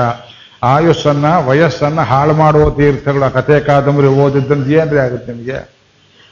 ಆಯುಸ್ಸನ್ನ 0.62 1.36
ವಯಸ್ಸನ್ನ 1.36 2.00
ಹಾಳು 2.00 2.34
ಮಾಡುವ 2.34 2.70
ತೀರ್ಥಗಳ 2.70 3.28
ಕಥೆ 3.28 3.60
ಕಾದಂಬರಿ 3.60 4.06
ಓದಿದ್ದಂತ 4.06 4.66
ಏನ್ರಿ 4.66 4.98
ಆಗುತ್ತೆ 4.98 5.32
ನಿಮಗೆ? 5.32 5.78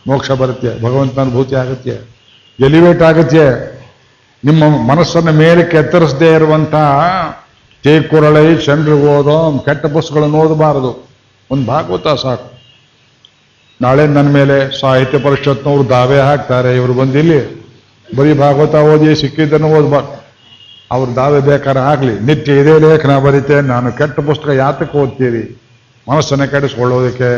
ಮೋಕ್ಷ 0.07 0.31
ಬರುತ್ತೆ, 0.31 0.83
ಭಗವಂತನ 0.83 1.21
ಅನುಭೂತಿ 1.21 1.55
ಆಗುತ್ತೆ. 1.55 2.16
ಎಲಿವೇಟ್ 2.64 3.02
ಆಗುತ್ತೆ. 3.02 3.76
ನಿಮ್ಮ 4.45 4.90
ಮನಸ್ಸನ್ನು 4.90 5.33
ಮೇಲಕ್ಕೆ 5.33 5.76
ಎತ್ತರಿಸದೇ 5.76 6.35
ಇರುವಂತ 6.35 6.75
ತೇಕುರಳೈ 7.83 8.57
ಚಂದ್ರಿಗೆ 8.57 9.07
ಓದೋ 9.07 9.59
ಕೆಟ್ಟ 9.59 9.87
ಪುಸ್ತಕಗಳನ್ನು 9.87 10.38
ಓದಬಾರದು. 10.38 11.09
ಒಂದು 11.50 11.66
ಭಾಗವತ 11.66 12.09
ಸಾಕು. 12.09 12.55
ನಾಳೆ 13.83 14.06
ನನ್ನ 14.06 14.28
ಮೇಲೆ 14.28 14.80
ಸಾಹಿತ್ಯ 14.80 15.18
ಪರಿಷತ್ನವ್ರು 15.18 15.88
ದಾವೆ 15.88 16.21
ಹಾಕ್ತಾರೆ. 16.21 16.76
ಇವರು 16.76 16.92
ಬಂದಿಲ್ಲಿ 16.92 17.40
ಬರೀ 18.16 18.35
ಭಾಗವತ 18.35 18.75
ಓದಿ 18.75 19.21
ಸಿಕ್ಕಿದ್ದನ್ನು 19.21 19.68
ಓದ್ಬಾರ್ದು 19.68 20.26
ಅವ್ರ 20.92 21.09
ದಾವೆ 21.16 21.40
ಬೇಕಾದ್ರೆ 21.40 21.83
ಆಗಲಿ. 21.83 22.21
ನಿತ್ಯ 22.21 22.52
ಇದೇ 22.52 22.78
ಲೇಖನ 22.78 23.18
ಬರೀತೆ. 23.18 23.61
ನಾನು 23.61 23.92
ಕೆಟ್ಟ 23.92 24.21
ಪುಸ್ತಕ 24.21 24.49
ಯಾತಕ್ಕೆ 24.49 24.99
ಓದ್ತೀರಿ? 24.99 25.62
ಮನಸ್ಸನ್ನು 26.11 26.50
ಕೆಡಿಸ್ಕೊಳ್ಳೋದಕ್ಕೆ. 26.50 27.30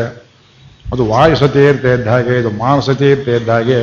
ಅದು 0.93 1.07
ವಾಯುಸತಿ 1.07 1.65
ಇರ್ತೇ 1.65 1.93
ಇದ್ದ 1.95 2.09
ಹಾಗೆ, 2.09 2.41
ಇದು 2.41 2.51
ಮಾನಸತಿ 2.51 3.11
ಇರ್ತೇ 3.11 3.37
ಇದ್ದ 3.37 3.49
ಹಾಗೆ. 3.49 3.81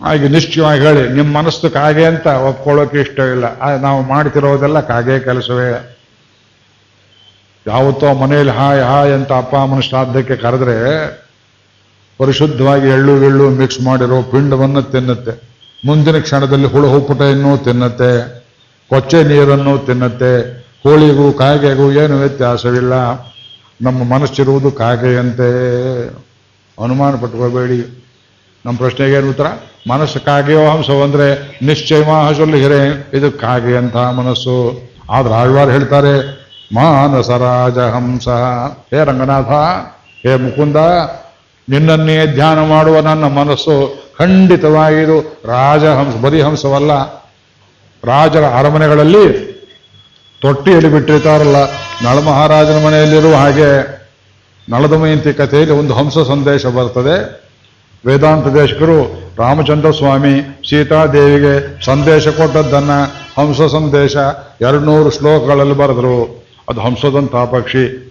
ಹಾಗೆ 0.00 0.28
ನಿಶ್ಚಯವಾಗಿ 0.28 0.80
ಹೇಳಿ, 0.80 1.12
ನಿಮ್ಮ 1.12 1.38
ಮನಸ್ಸು 1.38 1.70
ಕಾಗೆ 1.70 2.04
ಅಂತ 2.04 2.26
ಒಪ್ಕೊಳ್ಳೋಕೆ 2.26 3.00
ಇಷ್ಟ 3.00 3.18
ಇಲ್ಲ 3.18 3.46
ನಾವು 3.80 4.02
ಮಾಡ್ತಿರೋದೆಲ್ಲ 4.02 4.80
ಕಾಗೆ 4.80 5.18
ಕೆಲಸವೇ. 5.18 5.96
ಯಾವತ್ತೋ 7.66 8.14
ಮನೆಯಲ್ಲಿ 8.14 8.52
ಹಾಯ್ 8.52 8.82
ಹಾಯ್ 8.82 9.12
ಅಂತ 9.12 9.32
ಅಪ್ಪ 9.32 9.56
ಅಮ್ಮನ 9.56 9.80
ಶ್ರಾದ್ದಕ್ಕೆ 9.80 10.36
ಕರೆದ್ರೆ 10.36 11.08
ಪರಿಶುದ್ಧವಾಗಿ 12.18 12.88
ಎಳ್ಳು 12.88 13.24
ಎಳ್ಳು 13.24 13.50
ಮಿಕ್ಸ್ 13.50 13.80
ಮಾಡಿರೋ 13.80 14.22
ಪಿಂಡವನ್ನು 14.22 14.82
ತಿನ್ನುತ್ತೆ. 14.82 15.50
ಮುಂದಿನ 15.86 16.18
ಕ್ಷಣದಲ್ಲಿ 16.18 16.66
ಹುಳು 16.66 16.90
ಹುಪ್ಪುಟೆಯನ್ನು 16.90 17.58
ತಿನ್ನುತ್ತೆ. 17.58 18.40
ಕೊಚ್ಚೆ 18.88 19.24
ನೀರನ್ನು 19.24 19.78
ತಿನ್ನುತ್ತೆ. 19.78 20.60
ಕೋಳಿಗೂ, 20.82 21.32
ಕಾಗೆಗೂ 21.32 21.92
ಏನು 21.92 22.18
ವ್ಯತ್ಯಾಸವಿಲ್ಲ. 22.18 22.92
ನಮ್ಮ 23.82 24.14
ಮನಸ್ಸಿರುವುದು 24.14 24.70
ಕಾಗೆಯಂತೆ. 24.72 25.48
ಅನುಮಾನ 26.84 27.14
ಪಟ್ಕೋಬೇಡಿ 27.14 28.08
ನಮ್ಮ 28.66 28.78
ಪ್ರಶ್ನೆಗೆ 28.78 29.12
ಏನು 29.14 29.30
ಉತ್ತರ? 29.30 29.46
ಮನಸ್ಸು 29.90 30.20
ಕಾಗೆಯೋ 30.20 31.02
ಅಂದ್ರೆ 31.02 31.58
ನಿಶ್ಚಯ 31.62 32.06
ಮಾಹಸಲ್ಲಿ 32.06 32.62
ಹಿರೇ. 32.62 33.10
ಇದು 33.14 33.32
ಕಾಗೆ 33.32 33.76
ಅಂತ 33.76 33.96
ಮನಸ್ಸು. 33.96 34.80
ಆದ್ರೆ 35.10 35.34
ಆಳ್ವಾರ್ 35.34 35.70
ಹೇಳ್ತಾರೆ 35.70 36.39
ಮಾನಸ 36.72 37.30
ರಾಜ 37.30 37.78
ಹಂಸ 37.78 38.28
ಹೇ 38.90 39.04
ರಂಗನಾಥ, 39.04 39.50
ಹೇ 40.22 40.36
ಮುಕುಂದ, 40.36 40.76
ನಿನ್ನನ್ನೇ 41.68 42.26
ಧ್ಯಾನ 42.26 42.66
ಮಾಡುವ 42.66 43.00
ನನ್ನ 43.00 43.24
ಮನಸ್ಸು 43.24 43.76
ಖಂಡಿತವಾಗಿದು 44.18 45.40
ರಾಜಹಂಸ 45.44 46.16
ಬರೀ 46.16 46.40
ಹಂಸವಲ್ಲ 46.40 46.92
ರಾಜರ 48.04 48.44
ಅರಮನೆಗಳಲ್ಲಿ 48.58 49.26
ತೊಟ್ಟಿಯಲ್ಲಿ 50.42 50.90
ಬಿಟ್ಟಿರ್ತಾರಲ್ಲ 50.92 51.56
ನಳ 52.02 52.18
ಮಹಾರಾಜನ 52.18 52.86
ಮನೆಯಲ್ಲಿರುವ 52.86 53.34
ಹಾಗೆ 53.34 53.70
ನಳದಮಯಂತಿ 54.68 55.32
ಕಥೆಯಲ್ಲಿ 55.32 55.74
ಒಂದು 55.74 55.94
ಹಂಸ 55.94 56.18
ಸಂದೇಶ 56.18 56.66
ಬರ್ತದೆ. 56.66 57.16
ವೇದಾಂತ 58.06 58.46
ದೇಶಕರು 58.46 58.98
ರಾಮಚಂದ್ರ 59.38 59.90
ಸ್ವಾಮಿ 59.90 60.34
ಸೀತಾದೇವಿಗೆ 60.70 61.84
ಸಂದೇಶ 61.84 62.28
ಕೊಟ್ಟದ್ದನ್ನ 62.28 62.90
ಹಂಸ 63.38 63.60
ಸಂದೇಶ 63.72 64.16
ಎರಡ್ನೂರು 64.60 65.10
ಶ್ಲೋಕಗಳಲ್ಲಿ 65.10 65.74
ಬರೆದರು. 65.74 66.49
ಅದು 66.70 66.80
ಹಂಸದಂಥ 66.80 67.36
ಪಕ್ಷಿ 67.36 68.06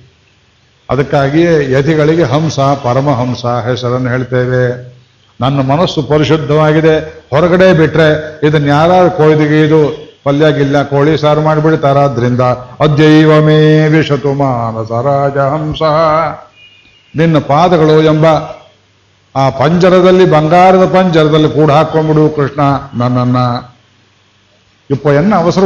ಅದಕ್ಕಾಗಿಯೇ 0.89 1.71
ಯತಿಗಳಿಗೆ 1.71 2.23
ಹಂಸ 2.23 2.59
ಪರಮಹಂಸ 2.59 3.45
ಹೆಸರನ್ನು 3.45 4.09
ಹೇಳ್ತೇವೆ. 4.09 4.63
ನನ್ನ 5.41 5.61
ಮನಸ್ಸು 5.61 6.03
ಪರಿಶುದ್ಧವಾಗಿದೆ. 6.03 7.23
ಹೊರಗಡೆ 7.29 7.73
ಬಿಟ್ರೆ 7.73 8.39
ಇದನ್ನ 8.47 8.67
ಯಾರು 8.67 9.33
ಇದು 9.67 10.09
ಪಲ್ಯ 10.23 10.45
ಗಿಲ್ಲ 10.53 10.83
ಕೋಳಿ 10.83 11.17
ಸಾರು 11.17 11.41
ಮಾಡಿಬಿಡ್ತಾರಾದ್ರಿಂದ 11.41 12.41
ಅದ್ಯೈವ 12.79 13.41
ಮೇ 13.41 13.87
ವಿಶತು 13.87 14.33
ಮಾನಸ 14.33 14.91
ರಾಜ 14.91 15.37
ಹಂಸ. 15.37 15.81
ನಿನ್ನ 17.15 17.37
ಪಾದಗಳು 17.37 18.03
ಎಂಬ 18.03 18.25
ಆ 19.35 19.49
ಪಂಜರದಲ್ಲಿ, 19.49 20.25
ಬಂಗಾರದ 20.25 20.85
ಪಂಜರದಲ್ಲಿ 20.85 21.49
ಕೂಡ 21.49 21.71
ಹಾಕೊಂಡ್ಬಿಡು 21.71 22.29
ಕೃಷ್ಣ 22.29 22.61
ನನ್ನನ್ನ. 22.97 23.37
ಇಪ್ಪ 24.91 25.07
ಎನ್ನ 25.07 25.35
ಅವಸರ 25.35 25.61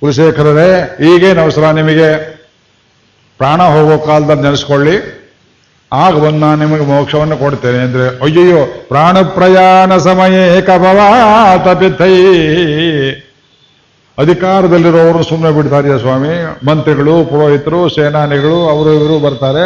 ಕುಲಶೇಖರರೇ 0.00 0.96
ಈಗೇನು 1.06 1.42
ಅವಸರ 1.42 1.70
ನಿಮಗೆ 1.70 2.40
ಪ್ರಾಣ 3.38 3.62
ಹೋಗೋ 3.62 3.98
ಕಾಲದಲ್ಲಿ 3.98 4.42
ನೆನೆಸ್ಕೊಳ್ಳಿ. 4.42 5.20
ಆಗ 5.92 6.14
ಬಂದು 6.14 6.38
ನಾನು 6.38 6.64
ನಿಮಗೆ 6.64 6.84
ಮೋಕ್ಷವನ್ನು 6.84 7.36
ಕೊಡ್ತೇನೆ 7.36 7.78
ಅಂದ್ರೆ 7.78 8.24
ಅಯ್ಯಯ್ಯೋ 8.24 8.66
ಪ್ರಾಣ 8.88 9.20
ಪ್ರಯಾಣ 9.20 9.96
ಸಮಯ 9.96 10.60
ಕಭವಾತಪಿಥೈ 10.60 12.14
ಅಧಿಕಾರದಲ್ಲಿರೋರು 14.18 15.22
ಸುಮ್ಮನೆ 15.22 15.54
ಬಿಡ್ತಾರೆ 15.54 15.98
ಸ್ವಾಮಿ? 15.98 16.66
ಮಂತ್ರಿಗಳು, 16.66 17.24
ಪುರೋಹಿತರು, 17.24 17.88
ಸೇನಾನಿಗಳು, 17.88 18.68
ಅವರು 18.68 18.92
ಇವರು 18.92 19.18
ಬರ್ತಾರೆ. 19.18 19.64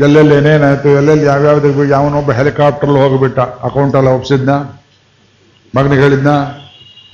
ಎಲ್ಲೆಲ್ಲಿ 0.00 0.34
ಏನೇನಾಯ್ತು 0.34 0.88
ಎಲ್ಲೆಲ್ಲಿ 0.88 1.24
ಯಾವ್ಯಾವ್ದು 1.24 1.84
ಯಾವನೊಬ್ಬ 1.84 2.32
ಹೆಲಿಕಾಪ್ಟರ್ಲ್ಲಿ 2.32 3.00
ಹೋಗಿಬಿಟ್ಟ 3.00 3.38
ಅಕೌಂಟಲ್ಲಿ 3.38 4.10
ಒಪ್ಸಿದ್ನ? 4.10 4.50
ಮಗನಿಗೆ 5.76 6.02
ಹೇಳಿದ್ನ? 6.02 6.30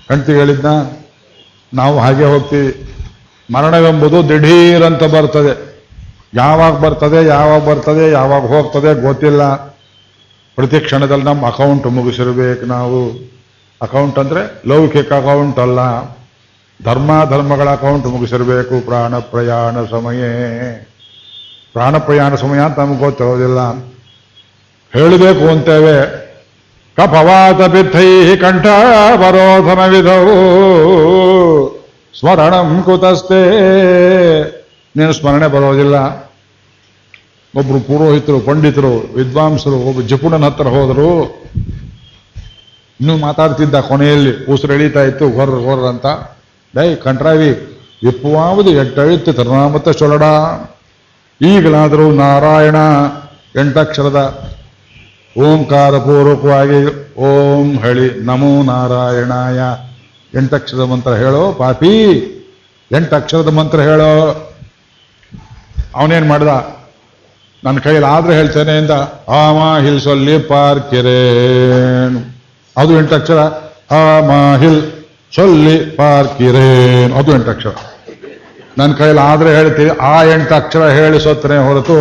ಹೆಂಡತಿಗೆ 0.09 0.39
ಹೇಳಿದ್ನ? 0.39 0.67
ನಾವು 1.75 1.99
ಹಾಗೆ 1.99 2.25
ಹೋಗ್ತೀವಿ. 2.25 2.89
ಮರಣವೆಂಬುದು 3.53 4.29
ದಿಢೀರಂತ 4.29 5.03
ಬರ್ತದೆ. 5.03 5.73
ಯಾವಾಗ 6.35 6.73
ಬರ್ತದೆ 6.73 7.27
ಯಾವಾಗ 7.27 7.69
ಬರ್ತದೆ, 7.69 8.11
ಯಾವಾಗ 8.11 8.47
ಹೋಗ್ತದೆ 8.47 9.03
ಗೊತ್ತಿಲ್ಲ. 9.03 9.55
ಪ್ರತಿ 10.57 10.81
ಕ್ಷಣದಲ್ಲಿ 10.81 11.25
ನಮ್ಮ 11.25 11.47
ಅಕೌಂಟ್ 11.47 11.87
ಮುಗಿಸಿರ್ಬೇಕು 11.87 12.67
ನಾವು. 12.67 13.33
ಅಕೌಂಟ್ 13.83 14.19
ಅಂದರೆ 14.19 14.69
ಲೌಕಿಕ 14.69 15.13
ಅಕೌಂಟ್ 15.13 15.59
ಅಲ್ಲ. 15.59 15.79
ಧರ್ಮ, 16.85 17.11
ಧರ್ಮಗಳ 17.31 17.71
ಅಕೌಂಟ್ 17.71 18.07
ಮುಗಿಸಿರ್ಬೇಕು 18.07 18.85
ಪ್ರಾಣ 18.85 19.19
ಪ್ರಯಾಣ 19.19 19.85
ಸಮಯ. 19.91 20.23
ಪ್ರಾಣ 21.73 21.99
ಪ್ರಯಾಣ 21.99 22.35
ಸಮಯ 22.35 22.59
ಅಂತ 22.59 22.79
ನಮ್ಗೆ 22.79 23.01
ಗೊತ್ತಿರೋದಿಲ್ಲ. 23.01 23.59
ಹೇಳಬೇಕು 24.93 25.49
ಅಂತೇವೆ. 25.49 26.23
ಕಫವಾತ 26.97 27.61
ಕಂಠ 28.43 28.67
ಬರೋಧನ 29.17 29.87
ವಿಧವು. 29.87 31.42
ಸ್ಮರಣಂ 32.21 32.83
ಕುತಸ್ತೆ. 32.83 33.51
ನೀನು 34.97 35.13
ಸ್ಮರಣೆ 35.13 35.47
ಬರೋದಿಲ್ಲ. 35.47 35.97
ಒಬ್ರು 37.57 37.81
ಪುರೋಹಿತರು, 37.81 38.41
ಪಂಡಿತರು, 38.41 39.15
ವಿದ್ವಾಂಸರು, 39.15 39.77
ಒಬ್ಬ 39.77 40.01
ಜಪುಣನ 40.01 40.45
ಹತ್ರ 40.45 40.67
ಹೋದರು. 40.67 41.43
ಇನ್ನೂ 43.01 43.17
ಮಾತಾಡ್ತಿದ್ದ 43.17 43.75
ಕೊನೆಯಲ್ಲಿ, 43.75 44.53
ಉಸಿರು 44.53 44.73
ಎಳೀತಾ 44.73 45.03
ಇತ್ತು, 45.03 45.31
ಹೊರ 45.31 45.49
ಹೊರ 45.49 45.89
ಅಂತ. 45.89 46.07
ಡೈ, 46.77 46.95
ಕಂಟ್ರಾವಿ, 46.95 47.49
ಎಪ್ಪುವಾವುದು 48.03 48.71
ಎಂಟಳಿತ್ತು 48.71 49.33
ತರುಣಾಮತ 49.33 49.89
ಚೊಲಡ 49.89 50.23
ಈಗಲಾದರೂ 51.43 52.13
ನಾರಾಯಣ, 52.13 52.77
ಎಂಟಕ್ಷರದ 53.61 54.49
ಓಂಕಾರ 55.39 55.99
ಪೂರ್ವಕವಾಗಿ 55.99 57.13
ಓಂ 57.15 57.79
ಹೇಳಿ 57.79 58.21
ನಮೋ 58.21 58.63
ನಾರಾಯಣಾಯ. 58.63 59.61
ಎಂಟಕ್ಷರದ 60.35 60.81
ಮಂತ್ರ 60.81 61.11
ಹೇಳೋ, 61.15 61.53
ಪಾಪಿ! 61.53 61.93
ಎಂಟಕ್ಷರದ 62.93 63.49
ಮಂತ್ರ 63.49 63.81
ಹೇಳೋ. 63.81 64.11
ಅವನೇನು 65.95 66.27
ಮಾಡ್ದ? 66.27 66.49
ನನ್ನ 67.65 67.79
ಕೈಯಲ್ಲಿ 67.79 68.11
ಆದ್ರೆ 68.11 68.37
ಹೇಳ್ತೇನೆ 68.37 68.79
ಅಂತ 68.79 68.91
ಹಾಮ 69.31 69.79
ಹಿಲ್ 69.83 70.01
ಸೊಲ್ಲಿ 70.01 70.39
ಪಾರ್ಕಿರೇನ್ 70.39 72.25
ಅದು 72.77 72.99
ಎಂಟಕ್ಷರ 72.99 73.39
ಹಾಮ 73.91 74.31
ಹಿಲ್ 74.57 74.83
ಸೊಲ್ಲಿ 75.35 75.97
ಪಾರ್ಕಿರೇನ್ 75.97 77.13
ಅದು 77.13 77.33
ಎಂಟಕ್ಷರ 77.35 77.71
ನನ್ನ 78.79 78.93
ಕೈಯಲ್ಲಿ 78.95 79.23
ಆದ್ರೆ 79.23 79.57
ಹೇಳ್ತೀವಿ 79.57 79.91
ಆ 80.01 80.25
ಎಂಟು 80.25 80.55
ಅಕ್ಷರ 80.55 80.89
ಹೇಳಿ 80.89 81.21
ಸೊತ್ತನೆ 81.21 81.59
ಹೊರತು 81.59 81.97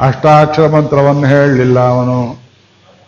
ಅಷ್ಟಾಕ್ಷರ 0.00 0.66
ಮಂತ್ರವನ್ನು 0.68 1.26
ಹೇಳಲಿಲ್ಲ 1.26 1.78
ಅವನು. 1.80 2.18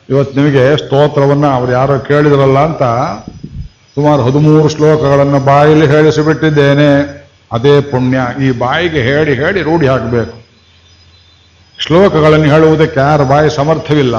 ಇವತ್ತು 0.09 0.41
ನಿಮಗೆ 0.41 0.77
ಸ್ತೋತ್ರವನ್ನು 0.77 1.47
ಅವ್ರು 1.47 1.73
ಯಾರೋ 1.73 1.99
ಕೇಳಿದ್ರಲ್ಲ 1.99 2.59
ಅಂತ 2.59 2.83
ಸುಮಾರು 3.99 4.23
ಹದಿಮೂರು 4.23 4.69
ಶ್ಲೋಕಗಳನ್ನು 4.69 5.41
ಬಾಯಲ್ಲಿ 5.41 5.87
ಹೇಳಿಸಿಬಿಟ್ಟಿದ್ದೇನೆ. 5.87 6.91
ಅದೇ 7.53 7.81
ಪುಣ್ಯ. 7.81 8.45
ಈ 8.47 8.51
ಬಾಯಿಗೆ 8.51 9.03
ಹೇಳಿ 9.03 9.35
ಹೇಳಿ 9.35 9.63
ರೂಢಿ 9.63 9.87
ಹಾಕಬೇಕು 9.87 10.35
ಶ್ಲೋಕಗಳನ್ನು 11.87 12.47
ಹೇಳುವುದಕ್ಕೆ 12.47 13.01
ಯಾರ 13.01 13.25
ಬಾಯಿ 13.25 13.57
ಸಮರ್ಥವಿಲ್ಲ. 13.57 14.17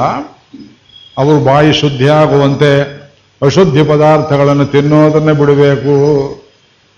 ಅವರು 1.17 1.45
ಬಾಯಿ 1.45 1.73
ಶುದ್ಧಿಯಾಗುವಂತೆ 1.73 2.81
ಅಶುದ್ಧಿ 3.41 3.83
ಪದಾರ್ಥಗಳನ್ನು 3.83 4.65
ತಿನ್ನೋದನ್ನೇ 4.65 5.31
ಬಿಡಬೇಕು. 5.31 5.93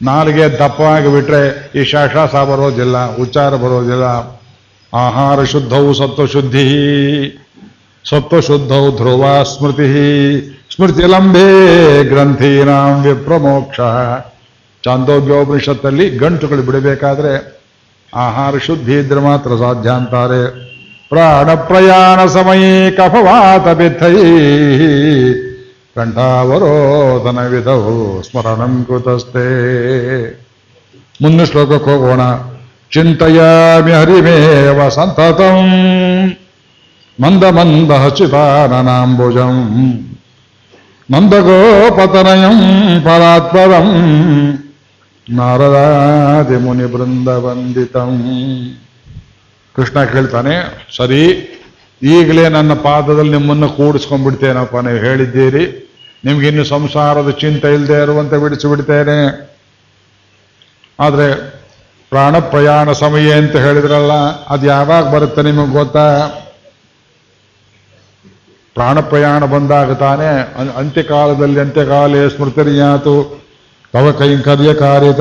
ನಾಲಿಗೆ 0.01 0.49
ದಪ್ಪವಾಗಿ 0.49 1.07
ಬಿಟ್ರೆ 1.07 1.71
ಈ 1.75 1.83
ಶಾಶ್ವಾಸ 1.83 2.35
ಬರೋದಿಲ್ಲ, 2.35 3.17
ಉಚ್ಚಾರ 3.17 3.55
ಬರೋದಿಲ್ಲ. 3.55 4.03
ಆಹಾರ 4.93 5.43
ಶುದ್ಧವು 5.43 5.93
ಸತ್ವಶುದ್ಧಿ. 5.93 6.67
ಸತ್ವಶುದ್ಧವು 8.09 8.95
ಧ್ರುವ 8.95 9.43
ಸ್ಮೃತಿ. 9.43 9.91
ಸ್ಮೃತಿ 10.75 11.01
ಲಂಬೆ 11.01 12.03
ಗ್ರಂಥೀನಾಂ 12.03 13.03
ವಿಪ್ರಮೋಕ್ಷ. 13.03 13.79
ಚಾಂದೋಗ್ಯೋಪನಿಷತ್ತಲ್ಲಿ 14.83 16.09
ಗಂಟುಗಳು 16.09 16.61
ಬಿಡಬೇಕಾದ್ರೆ 16.61 17.61
ಆಹಾರ 18.15 18.57
ಶುದ್ಧಿ 18.57 18.93
ಇದ್ರೆ 18.93 19.19
ಮಾತ್ರ 19.19 19.49
ಸಾಧ್ಯ 19.49 19.89
ಅಂತಾರೆ. 19.89 20.49
ಪ್ರಾಣ 21.09 21.53
ಪ್ರಯಾಣ 21.53 22.27
ಸಮಯೇ 22.27 22.91
ಕಫವಾತ 22.91 23.67
ಬಿಥೈ 23.67 24.15
ಕಂಠಾವರೋಧನ 25.95 27.47
ವಿಧವು 27.47 28.23
ಸ್ಮರಣಂ 28.23 28.85
ಕೃತಸ್ಥೆ. 28.87 29.45
ಮುಂದೆ 31.21 31.45
ಶ್ಲೋಕಕ್ಕೆ 31.45 31.91
ಹೋಗೋಣ. 31.91 32.21
ಚಿಂತೆಯಾಮಿ 32.91 33.91
ಹರಿಮೇವ 33.91 34.89
ಸಂತತಂ. 34.89 35.67
ಮಂದ 37.21 37.43
ಮಂದ 37.43 37.91
ಹಚಿತಾನನಾಂಬುಜಂ 37.91 39.67
ನಂದಗೋಪತನಯಂ 41.11 42.57
ಪರಾತ್ಪರಂ 43.05 43.87
ನಾರದಾದಿ 45.27 46.57
ಮುನಿ 46.65 46.85
ಬೃಂದ 46.93 47.29
ವಂದಿತಂ. 47.45 48.11
ಕೃಷ್ಣ 49.75 49.97
ಕೇಳ್ತಾನೆ 50.13 50.53
ಸರಿ, 50.97 51.21
ಈಗಲೇ 52.01 52.45
ನನ್ನ 52.55 52.73
ಪಾದದಲ್ಲಿ 52.87 53.33
ನಿಮ್ಮನ್ನು 53.37 53.67
ಕೂಡಿಸ್ಕೊಂಡ್ಬಿಡ್ತೇನಪ್ಪ, 53.77 54.75
ನೀವು 54.87 54.99
ಹೇಳಿದ್ದೀರಿ. 55.05 55.63
ನಿಮ್ಗಿನ್ನು 56.23 56.63
ಸಂಸಾರದ 56.73 57.29
ಚಿಂತೆ 57.41 57.69
ಇಲ್ಲದೆ 57.75 57.97
ಇರುವಂತೆ 58.05 58.37
ಬಿಡಿಸಿಬಿಡ್ತೇನೆ. 58.43 59.19
ಆದರೆ 60.99 61.27
ಪ್ರಾಣ 62.11 62.33
ಪ್ರಯಾಣ 62.53 62.87
ಸಮಯ 63.03 63.27
ಅಂತ 63.41 63.55
ಹೇಳಿದ್ರಲ್ಲ 63.65 64.13
ಅದು 64.53 64.65
ಯಾವಾಗ 64.67 65.03
ಬರುತ್ತೆ 65.15 65.41
ನಿಮಗೆ 65.49 65.73
ಗೊತ್ತಾ? 65.79 66.07
ಪ್ರಾಣ 68.73 68.99
ಪ್ರಯಾಣ 68.99 69.45
ಬಂದಾಗ 69.45 69.93
ತಾನೇ 69.93 70.55
ಅಂತ್ಯಕಾಲದಲ್ಲಿ 70.77 71.59
ಅಂತ್ಯಕಾಲೇ 71.59 72.29
ಸ್ಮೃತಿರಿಯಾತು. 72.29 73.41
ತವ 73.93 74.15
ಕೈಂಕರ್ಯ 74.19 74.73
ಕಾರ್ಯತ 74.73 75.19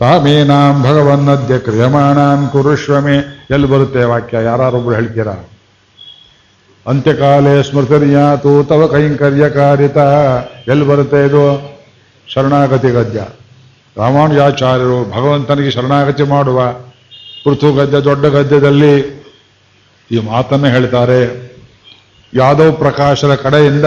ತಾಮೇನಾಂ 0.00 0.82
ಭಗವನ್ನದ್ಯ 0.82 1.58
ಕ್ರಿಯಮಾಣಾನ್ 1.58 2.48
ಕುರುಶ್ವಮೇ. 2.48 3.46
ಎಲ್ಲಿ 3.50 3.68
ಬರುತ್ತೆ 3.68 4.04
ವಾಕ್ಯ? 4.04 4.36
ಯಾರೊಬ್ರು 4.44 4.94
ಹೇಳ್ತೀರಾ? 4.94 5.50
ಅಂತ್ಯಕಾಲೇ 6.86 7.62
ಸ್ಮೃತಿರಿಯಾತು, 7.62 8.64
ತವ 8.64 8.86
ಕೈಂಕರ್ಯ 8.86 9.50
ಕಾರ್ಯತ 9.50 9.96
ಎಲ್ಲಿ 10.68 10.86
ಬರುತ್ತೆ 10.86 11.26
ಇದು? 11.26 11.78
ಶರಣಾಗತಿ 12.34 12.88
ಗದ್ಯ. 12.88 13.20
ರಾಮಾನುಜಾಚಾರ್ಯರು 13.96 15.10
ಭಗವಂತನಿಗೆ 15.10 15.70
ಶರಣಾಗತಿ 15.70 16.22
ಮಾಡುವ 16.22 16.72
ಪೃಥು 17.44 17.72
ಗದ್ಯ 17.72 17.98
ದೊಡ್ಡ 17.98 18.26
ಗದ್ಯದಲ್ಲಿ 18.26 19.18
ಈ 20.12 20.18
ಮಾತನ್ನು 20.18 20.66
ಹೇಳ್ತಾರೆ. 20.66 21.48
ಯಾದವ್ 22.34 22.76
ಪ್ರಕಾಶದ 22.76 23.34
ಕಡೆಯಿಂದ 23.34 23.84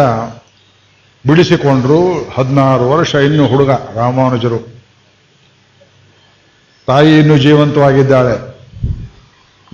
ಬಿಡಿಸಿಕೊಂಡ್ರು 1.28 2.30
ಹದಿನಾರು 2.34 2.90
ವರ್ಷ 2.90 3.16
ಇನ್ನು 3.16 3.48
ಹುಡುಗ 3.48 3.70
ರಾಮಾನುಜರು. 3.72 4.68
ತಾಯಿ 6.88 7.20
ಇನ್ನೂ 7.20 7.38
ಜೀವಂತವಾಗಿದ್ದಾಳೆ. 7.38 8.52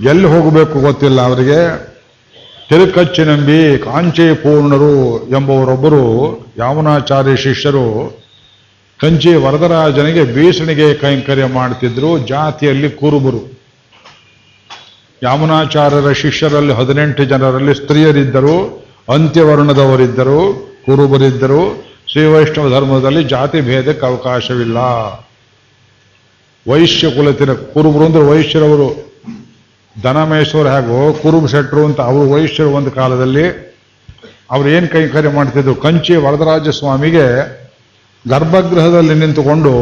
ಎಲ್ಲಿ 0.10 0.28
ಹೋಗಬೇಕು 0.28 0.80
ಗೊತ್ತಿಲ್ಲ 0.80 1.22
ಅವರಿಗೆ. 1.22 1.88
ತಿರುಕಚ್ಚಿ 2.70 3.24
ನಂಬಿ 3.24 3.78
ಕಾಂಚಿ 3.78 4.36
ಪೂರ್ಣರು 4.36 5.28
ಎಂಬುವರೊಬ್ಬರು 5.30 6.34
ಯಾವನಾಚಾರ್ಯ 6.58 7.36
ಶಿಷ್ಯರು 7.36 8.18
ಕಂಚಿ 9.00 9.34
ವರದರಾಜನಿಗೆ 9.34 10.24
ಬೀಸಣಿಗೆ 10.24 10.94
ಕೈಂಕರ್ಯ 10.94 11.46
ಮಾಡ್ತಿದ್ರು, 11.46 12.18
ಜಾತಿಯಲ್ಲಿ 12.18 12.92
ಕುರುಬರು. 12.92 13.57
ಯಾಮನಾಚಾರ್ಯರ 15.24 16.12
ಶಿಷ್ಯರಲ್ಲಿ 16.12 16.74
ಹದಿನೆಂಟು 16.74 17.26
ಜನರಲ್ಲಿ 17.26 17.76
ಸ್ತ್ರೀಯರಿದ್ದರು, 17.76 18.86
ಅಂತ್ಯವರ್ಣದವರಿದ್ದರು, 19.14 20.40
ಕುರುಬರಿದ್ದರು. 20.86 21.88
ಶ್ರೀ 22.08 22.26
ವೈಷ್ಣವ 22.26 22.70
ಧರ್ಮದಲ್ಲಿ 22.70 23.24
ಜಾತಿ 23.24 23.62
ಭೇದಕ್ಕೆ 23.62 24.06
ಅವಕಾಶವಿಲ್ಲ. 24.06 24.78
ವೈಶ್ಯ 26.70 27.10
ಕುಲತಿನ 27.12 27.54
ಕುರುಬರು 27.54 28.06
ಅಂದ್ರೆ 28.06 28.24
ವೈಶ್ಯರವರು 28.24 29.08
ದನಮೇಶ್ವರ 30.04 30.68
ಹಾಗೂ, 30.68 31.14
ಕುರುಬ 31.14 31.46
ಶೆಟ್ರು 31.46 31.86
ಅಂತ 31.86 32.02
ಅವರು 32.02 32.32
ವೈಶ್ಯರು 32.32 32.70
ಒಂದು 32.70 32.92
ಕಾಲದಲ್ಲಿ 32.92 33.78
ಅವ್ರು 34.52 34.70
ಏನು 34.70 34.88
ಕೈಂಕರ್ಯ 34.88 35.30
ಮಾಡ್ತಿದ್ರು, 35.30 35.76
ಕಂಚಿ 35.76 36.16
ವರದರಾಜ 36.16 36.70
ಸ್ವಾಮಿಗೆ 36.70 37.26
ಗರ್ಭಗೃಹದಲ್ಲಿ 38.30 39.14
ನಿಂತುಕೊಂಡು, 39.14 39.74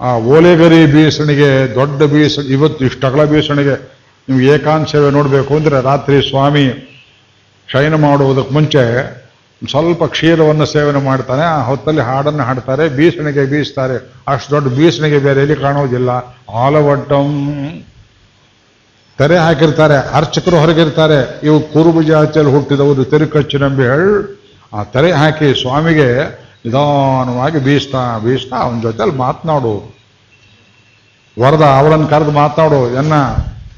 ಆ 0.00 0.16
ಓಲೆಗರಿ 0.16 0.86
ಬೀಸಣಿಗೆ, 0.86 1.74
ದೊಡ್ಡ 1.74 2.02
ಬೀಸ, 2.02 2.38
ಇವತ್ತು 2.38 2.84
ಇಷ್ಟಗಳ 2.84 3.24
ಬೀಸಣಿಗೆ 3.24 4.01
ನೀವು 4.28 4.40
ಏಕಾಂತ 4.54 5.02
ನೋಡಬೇಕು 5.18 5.52
ಅಂದರೆ 5.58 5.76
ರಾತ್ರಿ 5.90 6.18
ಸ್ವಾಮಿ 6.30 6.66
ಶಯನ 7.68 7.96
ಮಾಡುವುದಕ್ಕೆ 8.06 8.54
ಮುಂಚೆ 8.58 8.82
ಸ್ವಲ್ಪ 9.62 10.04
ಕ್ಷೀರವನ್ನು 10.14 10.66
ಸೇವನೆ 10.66 11.00
ಮಾಡ್ತಾನೆ. 11.04 11.42
ಆ 11.54 11.58
ಹೊತ್ತಲ್ಲಿ 11.62 12.00
ಹಾಡನ್ನು 12.00 12.42
ಹಾಡ್ತಾರೆ, 12.42 12.84
ಬೀಸಣಿಗೆ 12.88 13.44
ಬೀಸ್ತಾರೆ. 13.52 13.96
ಅಷ್ಟು 14.32 14.50
ದೊಡ್ಡ 14.54 14.68
ಬೀಸಣಿಗೆ 14.78 15.18
ಬೇರೆ 15.18 15.40
ಎಲ್ಲಿ 15.44 15.56
ಕಾಣೋದಿಲ್ಲ 15.56 16.10
ಆಲವಟ್ಟಂ 16.64 17.28
ತೆರೆ 19.18 19.36
ಹಾಕಿರ್ತಾರೆ, 19.36 19.98
ಅರ್ಚಕರು 20.18 20.56
ಹೊರಗಿರ್ತಾರೆ. 20.62 21.18
ಇವು 21.46 21.58
ಕುರುಬು 21.72 22.02
ಜಾತಿಯಲ್ಲಿ 22.02 22.52
ಹುಟ್ಟಿದವರು 22.52 23.04
ತೆರುಕಚ್ಚು 23.12 23.58
ನಂಬಿ 23.58 23.84
ಹೇಳ್ 23.92 24.10
ಆ 24.74 24.82
ತೆರೆ 24.94 25.12
ಹಾಕಿ 25.12 25.48
ಸ್ವಾಮಿಗೆ 25.62 26.08
ನಿಧಾನವಾಗಿ 26.64 27.58
ಬೀಸ್ತಾ 27.58 28.02
ಬೀಸ್ತಾ 28.24 28.56
ಅವನ 28.64 28.80
ಜೊತೆಲಿ 28.80 29.14
ಮಾತನಾಡು. 29.24 29.74
ವರದ, 31.36 31.64
ಅವಳನ್ನು 31.80 32.06
ಕರೆದು 32.06 32.30
ಮಾತನಾಡು, 32.30 32.80
ಎನ್ನ 33.00 33.14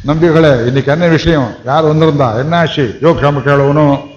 ನಂಬಿಗಳೇ 0.07 0.67
ಇನ್ನಕ್ಕೆ 0.69 0.91
ಎನ್ನ 0.91 1.05
ವಿಷಯ, 1.05 1.37
ಯಾರು 1.67 1.87
ಒಂದ್ರಿಂದ 1.87 2.21
ಎನ್ನಾಶಿ 2.21 2.99
ಯೋಗಕ್ಷೇಮ 3.03 3.41
ಕೇಳುವನು. 3.41 4.15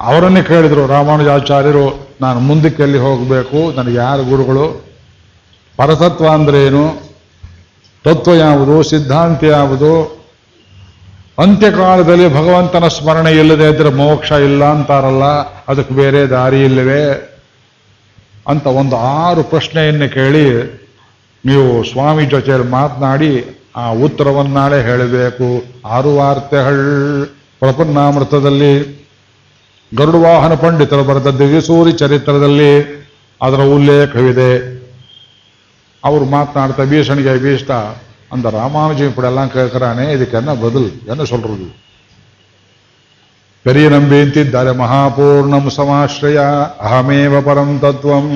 ಅವರನ್ನೇ 0.00 0.42
ಕೇಳಿದ್ರು 0.42 0.86
ರಾಮಾನುಜಾಚಾರ್ಯರು 0.86 2.08
ನಾನು 2.20 2.40
ಮುಂದಕ್ಕೆ 2.40 2.82
ಎಲ್ಲಿ 2.82 2.98
ಹೋಗಬೇಕು, 2.98 3.76
ನನಗೆ 3.76 3.94
ಯಾರು 3.94 4.24
ಗುರುಗಳು? 4.24 4.84
ಪರತತ್ವ 5.76 6.28
ಅಂದ್ರೆ 6.28 6.66
ಏನು? 6.66 7.12
ತತ್ವ 8.04 8.34
ಯಾವುದು? 8.34 8.82
ಸಿದ್ಧಾಂತ 8.82 9.44
ಯಾವುದು? 9.44 10.22
ಅಂತ್ಯಕಾಲದಲ್ಲಿ 11.38 12.34
ಭಗವಂತನ 12.34 12.88
ಸ್ಮರಣೆ 12.88 13.32
ಇಲ್ಲದೆ 13.32 13.70
ಇದ್ರೆ 13.70 13.90
ಮೋಕ್ಷ 13.90 14.32
ಇಲ್ಲ 14.32 14.64
ಅಂತಾರಲ್ಲ, 14.64 15.24
ಅದಕ್ಕೆ 15.68 15.94
ಬೇರೆ 15.94 16.26
ದಾರಿ 16.26 16.64
ಇಲ್ಲವೇ? 16.64 17.04
ಅಂತ 18.48 18.66
ಒಂದು 18.66 18.96
ಆರು 18.96 19.42
ಪ್ರಶ್ನೆಯನ್ನು 19.42 20.14
ಕೇಳಿ, 20.14 20.46
ನೀವು 21.44 21.84
ಸ್ವಾಮಿ 21.84 22.26
ಜೊತೆಯಲ್ಲಿ 22.26 22.68
ಮಾತನಾಡಿ 22.68 23.61
ಆ 23.75 23.85
ಉತ್ತರವನ್ನಾಳೆ 24.03 24.81
ಹೇಳಬೇಕು 24.81 25.47
ಆರು 25.87 26.11
ವಾರ್ತೆಗಳ್ 26.15 26.81
ಪ್ರಪನ್ನಾಮೃತದಲ್ಲಿ 27.61 28.71
ಗರುಡ 29.91 30.15
ವಾಹನ 30.23 30.53
ಪಂಡಿತರು 30.55 31.03
ಬರೆದ 31.03 31.31
ದಿವ್ಯಸೂರಿ 31.39 31.91
ಚರಿತ್ರದಲ್ಲಿ 31.91 32.71
ಅದರ 33.41 33.61
ಉಲ್ಲೇಖವಿದೆ 33.73 34.51
ಅವರು 36.03 36.25
ಮಾತನಾಡ್ತಾ 36.25 36.83
ಬೀಸಣಿಗೆ 36.83 37.33
ಬೀಸ್ತಾ 37.37 37.77
அந்த 38.31 38.47
ராமானுஜம் 38.49 39.09
இப்படியெல்லாம் 39.09 39.51
கேட்கிறானே 39.53 40.05
இதுக்கு 40.13 40.35
என்ன 40.37 40.53
பதில் 40.55 40.89
என்ன 41.07 41.23
சொல்றது 41.23 41.67
பெரிய 43.65 43.85
நம்பி 43.89 44.17
ಅಂತಿದ್ದಾರೆ 44.21 44.71
ಮಹಾಪೂರ್ಣಂ 44.71 45.65
ಸಮಾಶ್ರಯ 45.69 46.39
ಅಹಮೇವ 46.81 47.41
ಪರಂ 47.41 47.71
ತತ್ವಂ 47.81 48.27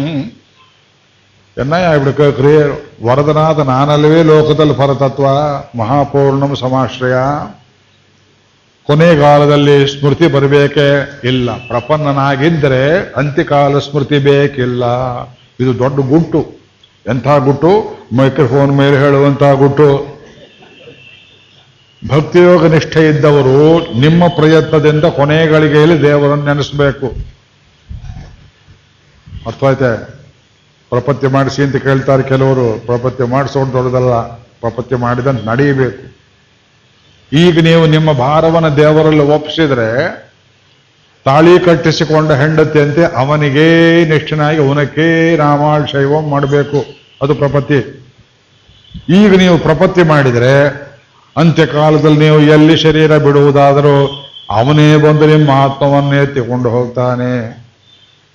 ಚೆನ್ನಾಗಿ 1.57 1.85
ಆಗ್ಬಿಡ್ಕ 1.85 2.23
ಕ್ರಿಯೆ 2.37 2.63
ವರದನಾದ 3.03 3.61
ನಾನಲ್ಲವೇ 3.69 4.23
ಲೋಕದಲ್ಲಿ 4.23 4.75
ಪರತತ್ವ 4.75 5.27
ಮಹಾಪೂರ್ಣಂ 5.79 6.57
ಸಮಾಶ್ರಯ 6.57 7.17
ಕೊನೆ 8.89 9.09
ಕಾಲದಲ್ಲಿ 9.17 9.77
ಸ್ಮೃತಿ 9.87 10.27
ಬರಬೇಕೇ 10.27 10.89
ಇಲ್ಲ 11.23 11.57
ಪ್ರಪನ್ನನಾಗಿದ್ದರೆ 11.69 12.83
ಅಂತ್ಯಕಾಲ 13.17 13.79
ಸ್ಮೃತಿ 13.79 14.19
ಬೇಕಿಲ್ಲ 14.19 14.85
ಇದು 15.61 15.73
ದೊಡ್ಡ 15.79 15.99
ಗುಟ್ಟು 16.09 16.41
ಎಂಥ 17.07 17.29
ಗುಟ್ಟು 17.45 17.71
ಮೈಕ್ರೋಫೋನ್ 18.17 18.75
ಮೇಲೆ 18.79 18.99
ಹೇಳುವಂತಹ 18.99 19.53
ಗುಟ್ಟು 19.55 19.89
ಭಕ್ತಿಯೋಗ 22.03 22.67
ನಿಷ್ಠೆ 22.67 23.03
ಇದ್ದವರು 23.09 23.57
ನಿಮ್ಮ 24.01 24.29
ಪ್ರಯತ್ನದಿಂದ 24.37 25.07
ಕೊನೆಗಳಿಗೆಯಲ್ಲಿ 25.17 25.97
ದೇವರನ್ನು 26.03 26.45
ನೆನೆಸಬೇಕು 26.45 27.09
ಅರ್ಥವಾಯ್ತೆ 29.47 29.91
ಪ್ರಪತ್ಯ 30.97 31.29
ಮಾಡಿಸಿ 31.29 31.63
ಅಂತ 31.63 31.77
ಕೇಳ್ತಾರೆ 31.77 32.23
ಕೆಲವರು. 32.23 32.87
ಪ್ರಪತ್ಯ 32.87 33.25
ಮಾಡಿಸೋದು 33.25 33.73
ದೊಡ್ಡದಲ್ಲ 33.73 34.13
ಪ್ರಪತ್ಯ 34.61 34.97
ಮಾಡಿದಂತ 34.97 35.49
ನಡೆಯಬೇಕು. 35.49 36.03
ಈಗ 37.37 37.61
ನೀವು 37.61 37.87
ನಿಮ್ಮ 37.87 38.13
ಭಾರವನ್ನು 38.13 38.77
ದೇವರಲ್ಲಿ 38.77 39.21
ಒಪ್ಪಿಸಿದ್ರೆ, 39.21 39.89
ತಾಳಿ 41.25 41.65
ಕಟ್ಟಿಸಿಕೊಂಡ 41.65 42.33
ಹೆಂಡತಿಯಂತೆ 42.33 43.05
ಅವನಿಗೇ 43.17 44.05
ನಿಷ್ಠನಾಗಿ 44.05 44.69
ಅವನಕ್ಕೇ 44.69 45.37
ರಾಮಾಳ್ 45.37 45.89
ಶೈವಂ 45.89 46.29
ಮಾಡಬೇಕು. 46.29 46.85
ಅದು 47.23 47.35
ಪ್ರಪತ್ತಿ 47.35 47.79
ಈಗ 49.09 49.39
ನೀವು 49.39 49.59
ಪ್ರಪತ್ತಿ 49.59 50.03
ಮಾಡಿದರೆ 50.03 50.87
ಅಂತ್ಯಕಾಲದಲ್ಲಿ 51.37 52.19
ನೀವು 52.19 52.41
ಎಲ್ಲಿ 52.41 52.77
ಶರೀರ 52.77 53.19
ಬಿಡುವುದಾದರೂ 53.19 54.27
ಅವನೇ 54.51 54.97
ಬಂದು 54.97 55.27
ನಿಮ್ಮ 55.27 55.51
ಆತ್ಮವನ್ನೇ 55.51 56.27
ತಗೊಂಡು 56.27 56.69
ಹೋಗ್ತಾನೆ. 56.71 57.66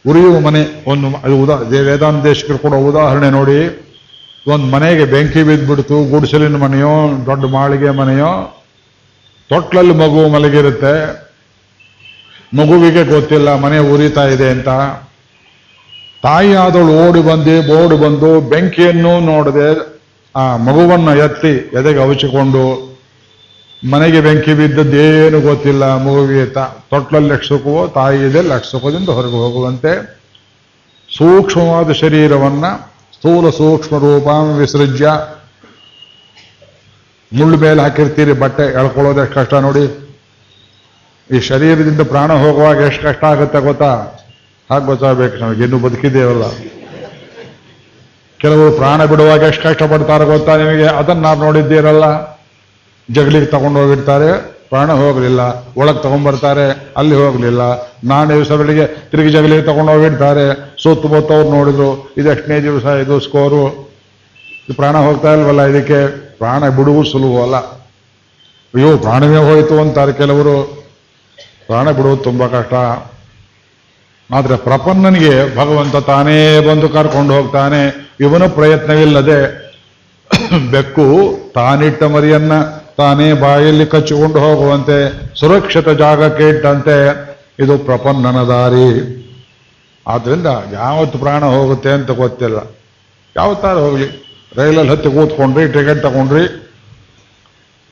ಉರಿಯುವ 0.10 0.40
ಮನೆ 0.40 0.62
ಒಂದು 0.88 1.36
ಉದಾ 1.44 1.56
ವೇದಾಂತ 1.56 2.24
ದೇಶಕರು 2.24 2.58
ಕೊಡೋ 2.58 2.78
ಉದಾಹರಣೆ 2.78 3.30
ನೋಡಿ. 3.30 3.88
ಒಂದು 4.48 4.66
ಮನೆಗೆ 4.66 5.06
ಬೆಂಕಿ 5.06 5.44
ಬಿದ್ದುಬಿಡ್ತು, 5.44 6.10
ಗುಡಿಸಲಿನ 6.10 6.56
ಮನೆಯೋ, 6.56 7.26
ದೊಡ್ಡ 7.26 7.46
ಮಾಳಿಗೆ 7.46 7.90
ಮನೆಯೋ, 7.90 8.58
ತೊಟ್ಲಲ್ಲಿ 9.50 9.94
ಮಗು 9.94 10.30
ಮಲಗಿರುತ್ತೆ. 10.30 10.94
ಮಗುವಿಗೆ 12.58 13.04
ಗೊತ್ತಿಲ್ಲ, 13.04 13.56
ಮನೆ 13.56 13.78
ಉರಿತಾ 13.78 14.26
ಇದೆ 14.26 14.50
ಅಂತ. 14.50 14.70
ತಾಯಿ 16.24 16.54
ಆದವಳು 16.54 17.10
ಓಡಿ 17.10 17.22
ಬಂದು 17.22 17.84
ಓಡಿ 17.84 17.98
ಬಂದು 18.02 18.42
ಬೆಂಕಿಯನ್ನು 18.42 19.20
ನೋಡದೆ 19.20 19.70
ಆ 20.36 20.58
ಮಗುವನ್ನು 20.58 21.16
ಎತ್ತಿ 21.16 21.54
ಎದೆಗೆ 21.80 22.02
ಅವಚಿಕೊಂಡು 22.04 22.91
ಮನೆಗೆ 23.84 24.22
ಬೆಂಕಿ 24.22 24.54
ಬಿದ್ದದ್ದೇನು 24.54 25.42
ಗೊತ್ತಿಲ್ಲ 25.42 25.98
ಮಗುವಿಗೆ 25.98 26.46
ತೊಟ್ಲಲ್ಲಿ 26.46 27.30
ಲಕ್ಷಕವೋ 27.30 27.88
ತಾಯಿ 27.88 28.30
ಇದೆ 28.30 28.42
ಲಕ್ಷಕದಿಂದ 28.42 29.10
ಹೊರಗೆ 29.10 29.34
ಹೋಗುವಂತೆ 29.34 30.22
ಸೂಕ್ಷ್ಮವಾದ 31.18 31.92
ಶರೀರವನ್ನು 31.92 32.72
ಸ್ಥೂಲ 33.14 33.50
ಸೂಕ್ಷ್ಮ 33.50 33.98
ರೂಪ 33.98 34.28
ವಿಸೃಜ್ಯ. 34.58 35.10
ಮುಳ್ಳು 37.34 37.58
ಮೇಲೆ 37.58 37.82
ಹಾಕಿರ್ತೀರಿ, 37.82 38.32
ಬಟ್ಟೆ 38.34 38.64
ಎಳ್ಕೊಳ್ಳೋದು 38.64 39.22
ಎಷ್ಟು 39.22 39.36
ಕಷ್ಟ 39.36 39.54
ನೋಡಿ. 39.54 40.14
ಈ 41.38 41.40
ಶರೀರದಿಂದ 41.40 42.02
ಪ್ರಾಣ 42.02 42.34
ಹೋಗುವಾಗ 42.34 42.78
ಎಷ್ಟು 42.78 43.04
ಕಷ್ಟ 43.04 43.24
ಆಗುತ್ತೆ 43.24 43.60
ಗೊತ್ತಾ? 43.60 43.92
ಹಾಗೆ 44.70 44.86
ಗೊತ್ತಾಗಬೇಕು 44.86 45.38
ನಮಗೆ, 45.38 45.64
ಇನ್ನೂ 45.64 45.80
ಬದುಕಿದ್ದೇವಲ್ಲ. 45.80 46.44
ಕೆಲವರು 48.38 48.72
ಪ್ರಾಣ 48.72 49.06
ಬಿಡುವಾಗ 49.06 49.42
ಎಷ್ಟು 49.42 49.64
ಕಷ್ಟಪಡ್ತಾರೆ 49.64 50.26
ಗೊತ್ತಾ 50.26 50.58
ನಿಮಗೆ? 50.58 50.84
ಅದನ್ನು 50.84 51.22
ನಾವು 51.22 51.40
ನೋಡಿದ್ದೀರಲ್ಲ 51.40 52.32
ಜಗಲಿಗೆ 53.14 53.46
ತಗೊಂಡು 53.46 53.80
ಹೋಗಿರ್ತಾರೆ. 53.80 54.62
ಪ್ರಾಣ 54.70 54.92
ಹೋಗಲಿಲ್ಲ. 54.94 55.40
ಒಳಗೆ 55.78 56.04
ತಗೊಂಡ್ಬರ್ತಾರೆ 56.04 56.94
ಅಲ್ಲಿ 56.98 57.16
ಹೋಗಲಿಲ್ಲ. 57.16 57.62
ನಾಳೆ 58.04 58.34
ದಿವಸಗಳಿಗೆ 58.34 58.88
ತಿರುಗಿ 58.88 59.30
ಜಗಲಿಗೆ 59.30 59.62
ತಗೊಂಡು 59.62 59.92
ಹೋಗಿರ್ತಾರೆ. 59.92 60.76
ಸುತ್ತಮುತ್ತವ್ರು 60.84 61.50
ನೋಡಿದ್ರು. 61.50 62.14
ಇದೆಷ್ಟನೇ 62.18 62.62
ದಿವಸ? 62.62 62.86
ಇದು 62.86 63.20
ಸ್ಕೋರು 63.20 63.92
ಪ್ರಾಣ 64.76 64.98
ಹೋಗ್ತಾ 64.98 65.34
ಇಲ್ವಲ್ಲ 65.34 65.66
ಇದಕ್ಕೆ? 65.66 66.32
ಪ್ರಾಣ 66.38 66.70
ಬಿಡುವು 66.70 67.04
ಸುಲಭ 67.04 67.44
ಅಲ್ಲ 67.44 67.56
ಅಯ್ಯೋ, 68.76 68.98
ಪ್ರಾಣವೇ 68.98 69.38
ಹೋಯಿತು 69.38 69.80
ಅಂತಾರೆ 69.80 70.14
ಕೆಲವರು. 70.14 70.84
ಪ್ರಾಣ 71.66 71.92
ಬಿಡುವುದು 71.92 72.24
ತುಂಬ 72.24 72.48
ಕಷ್ಟ. 72.48 72.74
ಆದರೆ 74.34 74.56
ಪ್ರಪನ್ನನಿಗೆ 74.58 75.58
ಭಗವಂತ 75.58 75.96
ತಾನೇ 75.96 76.60
ಬಂದು 76.60 76.90
ಕರ್ಕೊಂಡು 76.90 77.34
ಹೋಗ್ತಾನೆ. 77.34 78.12
ಇವನು 78.20 78.50
ಪ್ರಯತ್ನವಿಲ್ಲದೆ 78.50 79.62
ಬೆಕ್ಕು 80.72 81.38
ತಾನಿಟ್ಟ 81.54 82.04
ಮರಿಯನ್ನ 82.04 82.52
ತಾನೇ 83.02 83.34
ಬಾಯಲ್ಲಿ 83.34 83.86
ಕಚ್ಚಿಕೊಂಡು 83.86 84.40
ಹೋಗುವಂತೆ 84.40 84.98
ಸುರಕ್ಷಿತ 85.40 85.90
ಜಾಗಕ್ಕೆ 85.90 86.50
ಇಟ್ಟಂತೆ 86.50 86.96
ಇದು 87.60 87.78
ಪ್ರಪನ್ನನ 87.78 88.40
ದಾರಿ. 88.44 88.90
ಆದ್ರಿಂದ 90.08 90.48
ಯಾವತ್ತು 90.74 91.18
ಪ್ರಾಣ 91.20 91.44
ಹೋಗುತ್ತೆ 91.46 91.90
ಅಂತ 91.90 92.12
ಗೊತ್ತಿಲ್ಲ. 92.12 92.58
ಯಾವತ್ತಾರು 93.38 93.80
ಹೋಗ್ಲಿ. 93.80 94.08
ರೈಲಲ್ಲಿ 94.58 94.92
ಹತ್ತಿ 94.92 95.10
ಕೂತ್ಕೊಂಡ್ರಿ, 95.10 95.66
ಟಿಕೆಟ್ 95.72 96.02
ತಗೊಂಡ್ರಿ. 96.04 96.44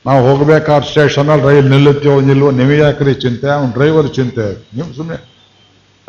ನಾವು 0.06 0.20
ಹೋಗ್ಬೇಕಾದ 0.28 0.82
ಸ್ಟೇಷನಲ್ಲಿ 0.82 1.46
ರೈಲ್ 1.46 1.70
ನಿಲ್ಲುತ್ತೋ 1.70 2.20
ನಿಲ್ವೋ 2.20 2.50
ನೀವು 2.50 2.72
ಯಾಕ್ರಿ 2.72 3.14
ಚಿಂತೆ? 3.14 3.48
ಅವ್ನು 3.50 3.72
ಡ್ರೈವರ್ 3.72 4.14
ಚಿಂತೆ. 4.14 4.46
ನೀವು 4.76 4.94
ಸುಮ್ಮನೆ 4.96 5.18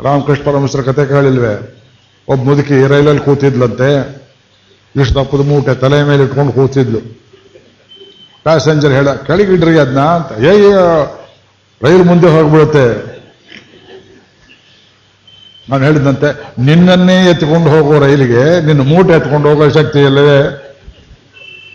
ರಾಮಕೃಷ್ಣ 0.04 0.44
ಪರಮೇಶ್ವರ 0.44 0.82
ಕತೆ 0.82 1.06
ಕೇಳಿಲ್ವೇ? 1.06 1.54
ಒಬ್ಬ 2.28 2.42
ಮುದುಕಿ 2.44 2.86
ರೈಲಲ್ಲಿ 2.88 3.24
ಕೂತಿದ್ಲಂತೆ. 3.24 3.88
ಇಷ್ಟು 5.00 5.14
ದಪ್ಪದ 5.14 5.42
ಮೂಟೆ 5.48 5.74
ತಲೆ 5.74 6.02
ಮೇಲೆ 6.02 6.22
ಇಟ್ಕೊಂಡು 6.22 6.52
ಕೂತಿದ್ಲು. 6.52 7.00
ಪ್ಯಾಸೆಂಜರ್ 8.44 8.92
ಹೇಳ, 8.92 9.12
ಕೆಳಗಿಡ್ರಿ 9.12 9.78
ಅದನ್ನ 9.78 10.00
ಅಂತ. 10.00 10.44
ಏ 10.44 10.72
ರೈಲು 11.82 12.04
ಮುಂದೆ 12.04 12.28
ಹೋಗ್ಬಿಡುತ್ತೆ. 12.28 13.12
ನಾನು 15.70 15.84
ಹೇಳಿದಂತೆ 15.84 16.54
ನಿನ್ನನ್ನೇ 16.58 17.30
ಎತ್ಕೊಂಡು 17.30 17.70
ಹೋಗೋ 17.70 17.98
ರೈಲಿಗೆ 17.98 18.66
ನಿನ್ನ 18.66 18.82
ಮೂಟೆ 18.88 19.12
ಎತ್ಕೊಂಡು 19.12 19.48
ಹೋಗೋ 19.48 19.68
ಶಕ್ತಿ 19.68 19.98
ಇಲ್ಲವೇ? 19.98 20.38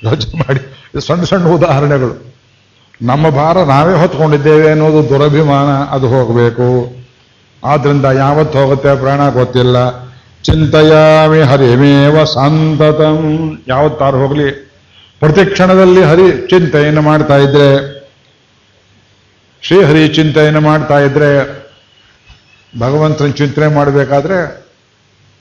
ಯೋಚನೆ 0.03 0.39
ಮಾಡಿ. 0.39 0.61
ಸಣ್ಣ 1.07 1.23
ಸಣ್ಣ 1.23 1.47
ಉದಾಹರಣೆಗಳು. 1.47 2.33
ನಮ್ಮ 3.01 3.29
ಭಾರ 3.29 3.63
ನಾವೇ 3.63 3.93
ಹೊತ್ಕೊಂಡಿದ್ದೇವೆ 3.93 4.69
ಅನ್ನೋದು 4.69 5.09
ದುರಭಿಮಾನ, 5.09 5.95
ಅದು 5.95 6.07
ಹೋಗಬೇಕು. 6.07 6.95
ಆದ್ರಿಂದ 7.63 8.05
ಯಾವತ್ತು 8.05 8.59
ಹೋಗುತ್ತೆ 8.59 8.95
ಪ್ರಾಣ 8.95 9.29
ಗೊತ್ತಿಲ್ಲ. 9.29 10.07
ಚಿಂತೆಯಾಮಿ 10.43 11.41
ಹರಿಮೇವ 11.41 12.23
ಸಂತತಂ. 12.23 13.17
ಯಾವತ್ತಾರು 13.67 14.17
ಹೋಗಲಿ. 14.17 14.66
ಪ್ರತಿ 15.19 15.45
ಕ್ಷಣದಲ್ಲಿ 15.45 16.03
ಹರಿ 16.03 16.47
ಚಿಂತೆಯನ್ನು 16.47 17.01
ಮಾಡ್ತಾ 17.01 17.37
ಇದ್ರೆ 17.37 17.97
ಶ್ರೀಹರಿ 19.61 20.07
ಚಿಂತೆಯನ್ನು 20.07 20.61
ಮಾಡ್ತಾ 20.61 20.99
ಇದ್ರೆ, 20.99 21.29
ಭಗವಂತನ 22.79 23.27
ಚಿಂತನೆ 23.27 23.67
ಮಾಡಬೇಕಾದ್ರೆ, 23.67 24.67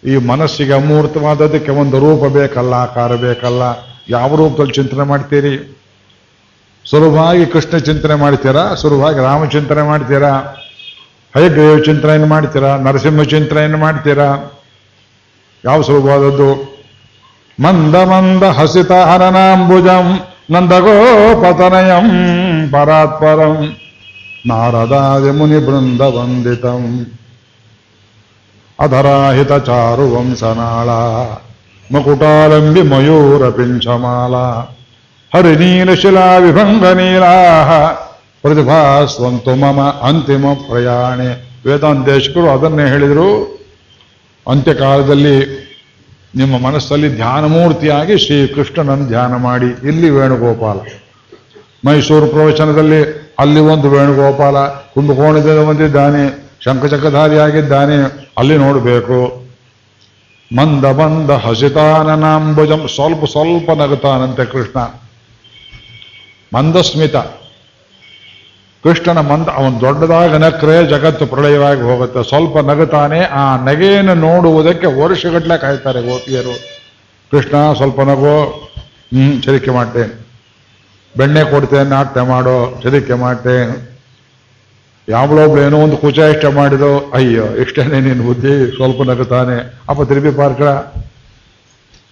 ಈ 0.04 0.16
ಮನಸ್ಸಿಗೆ 0.16 0.72
ಅಮೂರ್ತವಾದದಕ್ಕೆ 0.72 1.70
ಒಂದು 1.70 1.98
ರೂಪ 1.98 2.32
ಬೇಕಲ್ಲ, 2.32 2.74
ಆಕಾರ 2.74 3.16
ಬೇಕಲ್ಲ. 3.16 3.62
ಯಾವ 4.08 4.36
ರೂಪದಲ್ಲಿ 4.36 4.72
ಚಿಂತನೆ 4.72 5.02
ಮಾಡ್ತೀರಿ? 5.02 5.78
ಸುಲಭವಾಗಿ 6.84 7.46
ಕೃಷ್ಣ 7.46 7.76
ಚಿಂತನೆ 7.76 8.14
ಮಾಡ್ತೀರಾ? 8.14 8.74
ಸುಲಭವಾಗಿ 8.74 9.18
ರಾಮ 9.18 9.44
ಚಿಂತನೆ 9.44 9.82
ಮಾಡ್ತೀರಾ? 9.82 10.32
ಹಯಗ್ರೀವ 11.36 11.78
ಚಿಂತನೆಯನ್ನು 11.78 12.26
ಮಾಡ್ತೀರಾ? 12.26 12.76
ನರಸಿಂಹ 12.76 13.22
ಚಿಂತನೆಯನ್ನು 13.22 13.78
ಮಾಡ್ತೀರಾ? 13.78 14.58
ಯಾವ 15.64 15.82
ಸುಲಭವಾದದ್ದು? 15.82 16.75
ಮಂದ 17.58 17.96
ಮಂದ 18.10 18.44
ಹಸಿತ 18.56 18.92
ಹರನಾಂಬುಜಂ 19.08 20.06
ನಂದಗೋಪತನಯಂ 20.54 22.08
ಪರಾತ್ಪರಂ 22.72 23.56
ನಾರದಾದಿ 24.48 25.32
ಮುನಿ 25.38 25.60
ಬೃಂದ 25.66 26.02
ವಂದಿತಂ 26.16 26.82
ಅಧರಾಹಿತ 28.78 29.52
ಚಾರು 29.68 30.04
ವಂಶನಾಳ 30.14 30.88
ಮಕುಟಾಲಂಬಿ 31.92 32.82
ಮಯೂರ 32.92 33.42
ಪಿಂಚಮಾಲ 33.56 34.34
ಹರಿನೀಲಶಿಲಾ 35.32 36.26
ವಿಭಂಗ 36.44 36.84
ನೀಲಾ 36.98 37.34
ಪ್ರತಿಭಾಸ್ವಂತು 38.42 39.54
ಮಮ 39.62 39.80
ಅಂತಿಮ 40.08 40.46
ಪ್ರಯಾಣೆ 40.68 41.28
ವೇದಾಂತೇಶಕರು 41.66 42.48
ಅದನ್ನೇ 42.50 42.84
ಹೇಳಿದರು. 42.92 43.28
ಅಂತ್ಯಕಾಲದಲ್ಲಿ 44.46 45.36
ನಿಮ್ಮ 46.34 46.66
ಮನಸ್ಸಲ್ಲಿ 46.66 47.14
ಧ್ಯಾನಮೂರ್ತಿಯಾಗಿ 47.14 48.18
ಶ್ರೀಕೃಷ್ಣನನ್ನು 48.18 49.06
ಧ್ಯಾನ 49.06 49.36
ಮಾಡಿ. 49.36 49.66
ಇಲ್ಲಿ 49.66 50.10
ವೇಣುಗೋಪಾಲ. 50.10 50.76
ಮೈಸೂರು 51.88 52.26
ಪ್ರವಚನದಲ್ಲಿ 52.26 53.32
ಅಲ್ಲಿ 53.38 53.60
ಒಂದು 53.60 53.90
ವೇಣುಗೋಪಾಲ 53.90 54.56
ಕುಂಭಕೋಣದಲ್ಲಿ 54.66 55.66
ಬಂದಿದ್ದಾನೆ, 55.66 56.50
ಶಂಖಚಕ್ರಧಾರಿಯಾಗಿದ್ದಾನೆ. 56.64 58.30
ಅಲ್ಲಿ 58.38 58.56
ನೋಡಬೇಕು. 58.56 59.46
ಮಂದ 60.56 60.84
ಮಂದ 60.84 61.30
ಹಸಿತಾನನಾಂಬುಜಂ 61.30 62.88
ಸ್ವಲ್ಪ 62.94 63.24
ಸ್ವಲ್ಪ 63.24 63.70
ನಗುತ್ತಾನಂತೆ 63.70 64.44
ಕೃಷ್ಣ. 64.44 64.80
ಮಂದಸ್ಮಿತ. 66.56 67.16
ಕೃಷ್ಣನ 68.84 69.20
ಮಂದ, 69.20 69.48
ಅವನು 69.48 69.80
ದೊಡ್ಡದಾಗ 69.80 70.34
ನಕ್ರೆ 70.36 70.86
ಜಗತ್ತು 70.86 71.26
ಪ್ರಳಯವಾಗಿ 71.26 71.80
ಹೋಗುತ್ತೆ. 71.80 72.28
ಸ್ವಲ್ಪ 72.28 72.58
ನಗುತ್ತಾನೆ, 72.58 73.20
ಆ 73.20 73.64
ನಗೆಯನ್ನು 73.64 74.14
ನೋಡುವುದಕ್ಕೆ 74.14 74.86
ವರ್ಷಗಟ್ಟಲೆ 74.86 75.58
ಕಾಯ್ತಾರೆ 75.58 76.02
ಗೋಪಿಯರು. 76.02 76.54
ಕೃಷ್ಣ, 77.30 77.72
ಸ್ವಲ್ಪ 77.72 78.00
ನಗು, 78.00 78.66
ಹ್ಮ್ 79.14 79.42
ಚರಿಕೆ 79.42 79.70
ಮಾಡ್ತೇನೆ 79.70 80.26
ಬೆಣ್ಣೆ 81.16 81.44
ಕೊಡ್ತೇನೆ 81.44 81.90
ನಾಟ್ಯ 81.90 82.20
ಮಾಡೋ 82.20 82.80
ಚರಿಕೆ 82.82 83.14
ಮಾಡ್ತೇನೆ 83.14 83.96
ಯಾವಳೊಬ್ಳು 85.08 85.62
ಏನೋ 85.62 85.78
ಒಂದು 85.78 85.96
ಕುಚ 85.96 86.18
ಇಷ್ಟ 86.18 86.44
ಮಾಡಿದೋ, 86.44 87.10
ಅಯ್ಯೋ 87.14 87.44
ಇಷ್ಟೇನೆ 87.44 88.00
ನೀನು 88.00 88.22
ಬುದ್ಧಿ, 88.22 88.76
ಸ್ವಲ್ಪ 88.76 89.02
ನಗುತ್ತಾನೆ. 89.02 89.80
ಅಪ್ಪ 89.88 90.02
ತಿರುಪಿ 90.02 90.30
ಪಾರ್ಕಳ. 90.30 90.68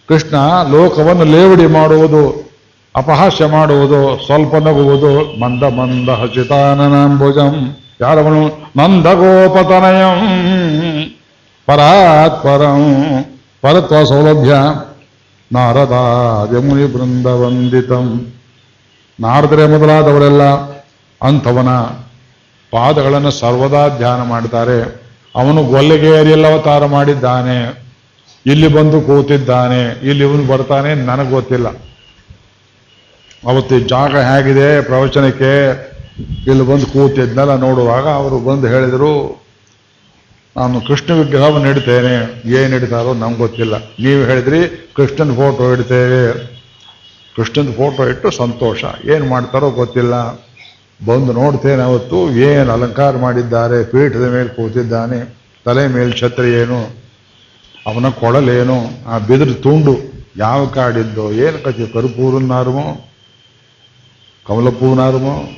ಕೃಷ್ಣ 0.08 0.36
ಲೋಕವನ್ನು 0.70 1.24
ಲೇವಡಿ 1.24 1.66
ಮಾಡುವುದು 1.66 2.53
ಅಪಹಾಸ್ಯ 2.96 3.46
ಮಾಡುವುದು, 3.46 4.26
ಸ್ವಲ್ಪ 4.26 4.54
ನಗುವುದು, 4.54 5.40
ಮಂದ 5.40 5.62
ಮಂದ 5.62 6.08
ಹಸಿತಾನನಾಂಬುಜಂ 6.08 7.76
ಯಾರವನು 8.00 8.42
ನಂದಗೋಪತನಯಂ. 8.76 10.20
ಪರಾತ್ಪರಂ 11.66 13.04
ಪರತ್ವ 13.62 14.04
ಸೌಲಭ್ಯ. 14.04 14.54
ನಾರದಾದಿ 15.52 16.68
ಮುನಿ 16.68 16.92
ಬೃಂದ 16.92 17.26
ವಂದಿತಂ. 17.26 18.32
ನಾರದರೆ 19.20 19.78
ಮೊದಲಾದವರೆಲ್ಲ 19.78 20.42
ಅಂಥವನ. 21.22 21.68
ಪಾದಗಳನ್ನು 22.70 23.30
ಸರ್ವದಾ 23.30 23.88
ಧ್ಯಾನ 23.88 24.22
ಮಾಡ್ತಾರೆ. 24.22 25.04
ಅವನು 25.36 25.64
ಗೊಲ್ಲೆಗೇರಿಯಲ್ಲಿ 25.64 26.52
ಅವತಾರ 26.52 26.86
ಮಾಡಿದ್ದಾನೆ. 26.86 27.84
ಇಲ್ಲಿ 28.46 28.68
ಬಂದು 28.68 29.00
ಕೂತಿದ್ದಾನೆ. 29.00 30.08
ಇಲ್ಲಿ 30.08 30.24
ಇವನು 30.24 30.46
ಬರ್ತಾನೆ, 30.46 30.94
ನನಗೆ 30.94 31.30
ಗೊತ್ತಿಲ್ಲ. 31.30 31.66
ಅವತ್ತು 33.50 33.78
ಜಾಗ 33.92 34.14
ಹೇಗಿದೆ 34.30 34.68
ಪ್ರವಚನಕ್ಕೆ, 34.88 35.52
ಇಲ್ಲಿ 36.50 36.64
ಬಂದು 36.70 36.86
ಕೂತಿದ್ನೆಲ್ಲ 36.92 37.54
ನೋಡುವಾಗ 37.66 38.06
ಅವರು 38.20 38.36
ಬಂದು 38.48 38.66
ಹೇಳಿದರು, 38.74 39.12
ನಾನು 40.56 40.80
ಕೃಷ್ಣ 40.88 41.12
ವಿಗ್ರಹವನ್ನು 41.20 41.68
ಇಡ್ತೇನೆ 41.72 42.14
ಏನು 42.60 42.72
ಇಡ್ತಾರೋ 42.78 43.12
ನಮ್ಗೆ 43.22 43.40
ಗೊತ್ತಿಲ್ಲ. 43.44 43.74
ನೀವು 44.04 44.20
ಹೇಳಿದ್ರಿ 44.30 44.60
ಕೃಷ್ಣನ 44.96 45.32
ಫೋಟೋ 45.40 45.64
ಇಡ್ತೇವೆ. 45.74 46.24
ಕೃಷ್ಣನ 47.36 47.72
ಫೋಟೋ 47.78 48.02
ಇಟ್ಟು 48.12 48.28
ಸಂತೋಷ. 48.42 48.84
ಏನು 49.14 49.24
ಮಾಡ್ತಾರೋ 49.32 49.70
ಗೊತ್ತಿಲ್ಲ. 49.80 50.14
ಬಂದು 51.06 51.32
ನೋಡ್ತೇನೆ 51.40 51.82
ಅವತ್ತು, 51.82 52.18
ಏನು 52.48 52.68
ಅಲಂಕಾರ 52.72 53.14
ಮಾಡಿದ್ದಾರೆ, 53.24 53.78
ಪೀಠದ 53.92 54.26
ಮೇಲೆ 54.34 54.50
ಕೂತಿದ್ದಾನೆ, 54.58 55.18
ತಲೆ 55.66 55.84
ಮೇಲೆ 55.96 56.12
ಛತ್ರಿ 56.20 56.50
ಏನು, 56.62 56.78
ಅವನ 57.90 58.08
ಕೊಳಲೇನು, 58.20 58.78
ಆ 59.12 59.16
ಬಿದಿರು 59.28 59.54
ತುಂಡು 59.66 59.94
ಯಾವ 60.36 60.60
ಕಾಡಿದ್ದೋ, 60.76 61.26
ಏನು 61.46 61.58
ಕಥೆ 61.64 61.86
ಕರುಪೂರನ್ನಾರುಮೋ 61.94 62.86
ಕಮಲಪ್ಪೂನಾರುಮೋ 64.46 65.50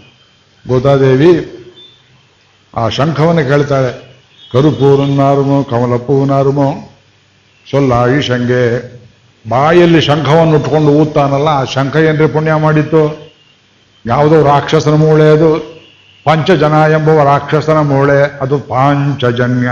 ಗೋದಾದೇವಿ 0.69 1.53
ಆ 2.77 2.89
ಶಂಖವನ್ನು 2.89 3.43
ಕೇಳ್ತಾಳೆ. 3.43 4.07
ಕರುಪೂರನ್ನಾರುಮೋ 4.53 5.65
ಕಮಲಪ್ಪೂನಾರುಮೋ 5.65 6.73
ಸೊಲ್ಲಾಯಿ 7.71 8.23
ಶಂಗೆ, 8.23 8.97
ಬಾಯಲ್ಲಿ 9.49 10.01
ಶಂಖವನ್ನು 10.01 10.57
ಉಟ್ಕೊಂಡು 10.57 10.89
ಊದ್ತಾನಲ್ಲ, 10.89 11.49
ಆ 11.49 11.65
ಶಂಖ 11.65 11.97
ಏನ್ರಿ 11.97 12.27
ಪುಣ್ಯ 12.27 12.55
ಮಾಡಿತ್ತು? 12.55 13.33
ಯಾವುದೋ 14.07 14.43
ರಾಕ್ಷಸನ 14.43 14.95
ಮೂಳೆ 14.95 15.33
ಅದು. 15.33 15.77
ಪಂಚಜನ 16.25 16.73
ಎಂಬುವ 16.91 17.23
ರಾಕ್ಷಸನ 17.23 17.81
ಮೂಳೆ, 17.81 18.39
ಅದು 18.41 18.59
ಪಾಂಚಜನ್ಯ. 18.59 19.69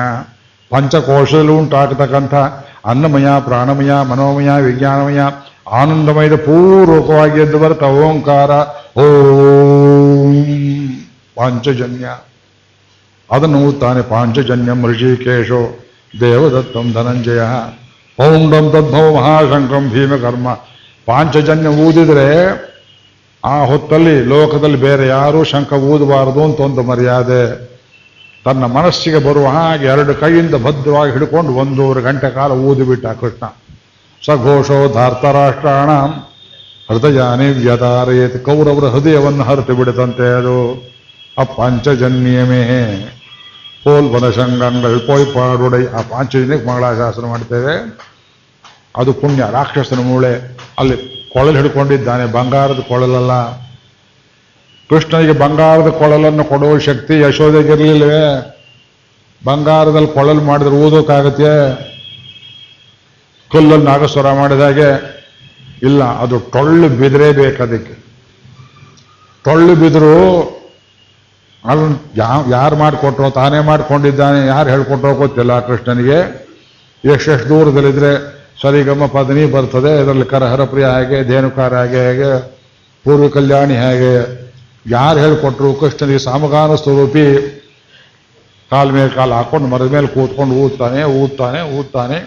ಪಂಚಕೋಶದಲ್ಲಿ 0.71 1.53
ಉಂಟಾಗತಕ್ಕಂಥ 1.53 2.35
ಅನ್ನಮಯ, 2.85 3.27
ಪ್ರಾಣಮಯ, 3.41 3.93
ಮನೋಮಯ, 4.03 4.51
ವಿಜ್ಞಾನಮಯ 4.63 5.21
ಆನಂದಮಯದ 5.71 6.35
ಪೂರ್ವಕವಾಗಿ 6.35 7.41
ಎದ್ದು 7.41 7.59
ಬರುತ್ತ 7.59 7.83
ಓಂಕಾರ. 7.83 8.51
ಓಂ 8.99 10.45
ಪಾಂಚಜನ್ಯ. 11.35 12.09
ಅದನ್ನು 13.31 13.73
ತಾನೆ 13.73 14.03
ಪಾಂಚಜನ್ಯಂ 14.03 14.87
ಋಷಿಕೇಶೋ 14.87 15.79
ದೇವದತ್ತಂ 16.21 16.93
ಧನಂಜಯ. 16.93 17.41
ಪೌಂಡಂ 18.17 18.71
ತದ್ಭವ 18.71 19.17
ಮಹಾಶಂಕಂ 19.17 19.91
ಭೀಮಕರ್ಮ. 19.91 20.55
ಪಾಂಚಜನ್ಯ 21.07 21.69
ಊದಿದ್ರೆ 21.69 22.29
ಆ 23.45 23.65
ಹೊತ್ತಲ್ಲಿ 23.65 24.25
ಲೋಕದಲ್ಲಿ 24.25 24.77
ಬೇರೆ 24.77 25.07
ಯಾರೂ 25.07 25.45
ಶಂಖ 25.45 25.73
ಊದಬಾರದು 25.73 26.45
ಅಂತ 26.45 26.61
ಒಂದು 26.61 26.83
ಮರ್ಯಾದೆ. 26.83 27.75
ತನ್ನ 28.45 28.65
ಮನಸ್ಸಿಗೆ 28.65 29.19
ಬರುವ 29.19 29.47
ಹಾಗೆ 29.47 29.87
ಎರಡು 29.87 30.15
ಕೈಯಿಂದ 30.15 30.55
ಭದ್ರವಾಗಿ 30.55 31.13
ಹಿಡ್ಕೊಂಡು 31.13 31.53
ಒಂದೂವರೆ 31.53 32.01
ಗಂಟೆ 32.01 32.31
ಕಾಲ 32.31 32.53
ಊದಿಬಿಟ್ಟ 32.53 33.07
ಕೃಷ್ಣ. 33.07 33.47
ಸಘೋಷೋ 34.27 34.93
ಧಾರ್ತರಾಷ್ಟ್ರಾಣ 34.93 35.91
ಹೃದಯಾನಿ 36.93 37.47
ವ್ಯತಾರಯೇತಿ 37.47 38.39
ಕೌರವರ 38.39 38.85
ಹೃದಯವನ್ನು 38.85 39.45
ಹರಿತು 39.45 39.75
ಬಿಡುತ್ತಂತೆ 39.75 40.37
ಅದು 40.39 40.83
ಆ 41.39 41.43
ಪಾಂಚಜನ್ಯಮೇ 41.45 42.63
ಪೋಲ್ 43.85 44.13
ಬನಶಂಗಂಗಳು 44.13 45.07
ಪೋಯ್ 45.07 45.27
ಪಾಡುಡೈ 45.27 45.87
ಆ 45.87 46.01
ಪಾಂಚಜನ್ಯಕ್ಕೆ 46.01 46.69
ಮಂಗಳಾಶಾಸನ 46.69 47.27
ಮಾಡ್ತೇವೆ. 47.27 47.99
ಅದು 48.97 49.13
ಪುಣ್ಯ 49.13 49.45
ರಾಕ್ಷಸನ 49.51 50.01
ಮೂಳೆ. 50.01 50.59
ಅಲ್ಲಿ 50.79 50.97
ಕೊಳಲು 51.33 51.57
ಹಿಡ್ಕೊಂಡಿದ್ದಾನೆ, 51.57 52.25
ಬಂಗಾರದ 52.25 52.81
ಕೊಳಲಲ್ಲ. 52.89 53.53
ಕೃಷ್ಣನಿಗೆ 54.91 55.33
ಬಂಗಾರದ 55.33 55.89
ಕೊಳಲನ್ನು 55.89 56.45
ಕೊಡುವ 56.45 56.79
ಶಕ್ತಿ 56.79 57.21
ಯಶೋಧೆಗಿರಲಿಲ್ಲವೇ 57.21 58.55
ಬಂಗಾರದಲ್ಲಿ 59.45 60.09
ಕೊಳಲು 60.09 60.41
ಮಾಡಿದ್ರೆ 60.41 60.75
ಊದೋಕ್ಕಾಗತ್ತೆ 60.75 61.94
ಕಲ್ಲಲ್ಲಿ 63.55 63.87
ನಾಗಸ್ವರ 63.91 64.29
ಮಾಡಿದಾಗೆ 64.41 64.89
ಇಲ್ಲ, 65.89 66.03
ಅದು 66.25 66.37
ಟೊಳ್ಳು 66.55 66.89
ಅದಕ್ಕೆ. 67.65 67.95
ಟೊಳ್ಳು 69.45 69.73
ಬಿದ್ರು 69.83 70.15
ಅದನ್ನು 71.65 71.97
ಯಾರು 72.55 72.77
ಮಾಡಿಕೊಟ್ರೋ 72.83 73.29
ತಾನೇ 73.41 73.59
ಮಾಡಿಕೊಂಡಿದ್ದಾನೆ, 73.69 74.41
ಯಾರು 74.47 74.69
ಹೇಳ್ಕೊಟ್ರೋ 74.75 75.13
ಗೊತ್ತಿಲ್ಲ 75.23 75.53
ಕೃಷ್ಣನಿಗೆ. 75.69 76.19
ಎಷ್ಟೆಷ್ಟು 77.05 77.49
ದೂರದಲ್ಲಿದ್ರೆ 77.49 78.11
ಸರಿಗಮ್ಮ 78.63 79.05
ಪದನಿ 79.15 79.45
ಬರ್ತದೆ, 79.55 79.93
ಇದರಲ್ಲಿ 80.03 80.27
ಕರಹರಪ್ರಿಯ 80.33 80.87
ಹೇಗೆ, 80.97 81.19
ಧೇನುಕಾರ 81.31 81.73
ಹೇಗೆ 81.83 82.01
ಹೇಗೆ, 82.09 82.31
ಪೂರ್ವ 83.05 83.27
ಕಲ್ಯಾಣಿ 83.37 83.77
ಹೇಗೆ. 83.85 84.15
ಯಾರು 84.91 85.19
ಹೇಳ್ಕೊಟ್ರು 85.25 85.69
ಕೃಷ್ಣನಿಗೆ 85.81 86.21
ಸಾಮಗಾನ 86.29 86.75
ಸ್ವರೂಪಿ 86.83 87.25
ಕಾಲ 88.71 88.87
ಮೇಲೆ 88.97 89.11
ಕಾಲು 89.17 89.35
ಹಾಕೊಂಡು 89.39 89.67
ಮರದ 89.73 89.89
ಮೇಲೆ 89.97 90.09
ಕೂತ್ಕೊಂಡು 90.15 90.55
ಊದ್ತಾನೆ 90.63 91.03
ಊದ್ತಾನೆ 91.23 91.61
ಊದ್ತಾನೆ. 91.79 92.19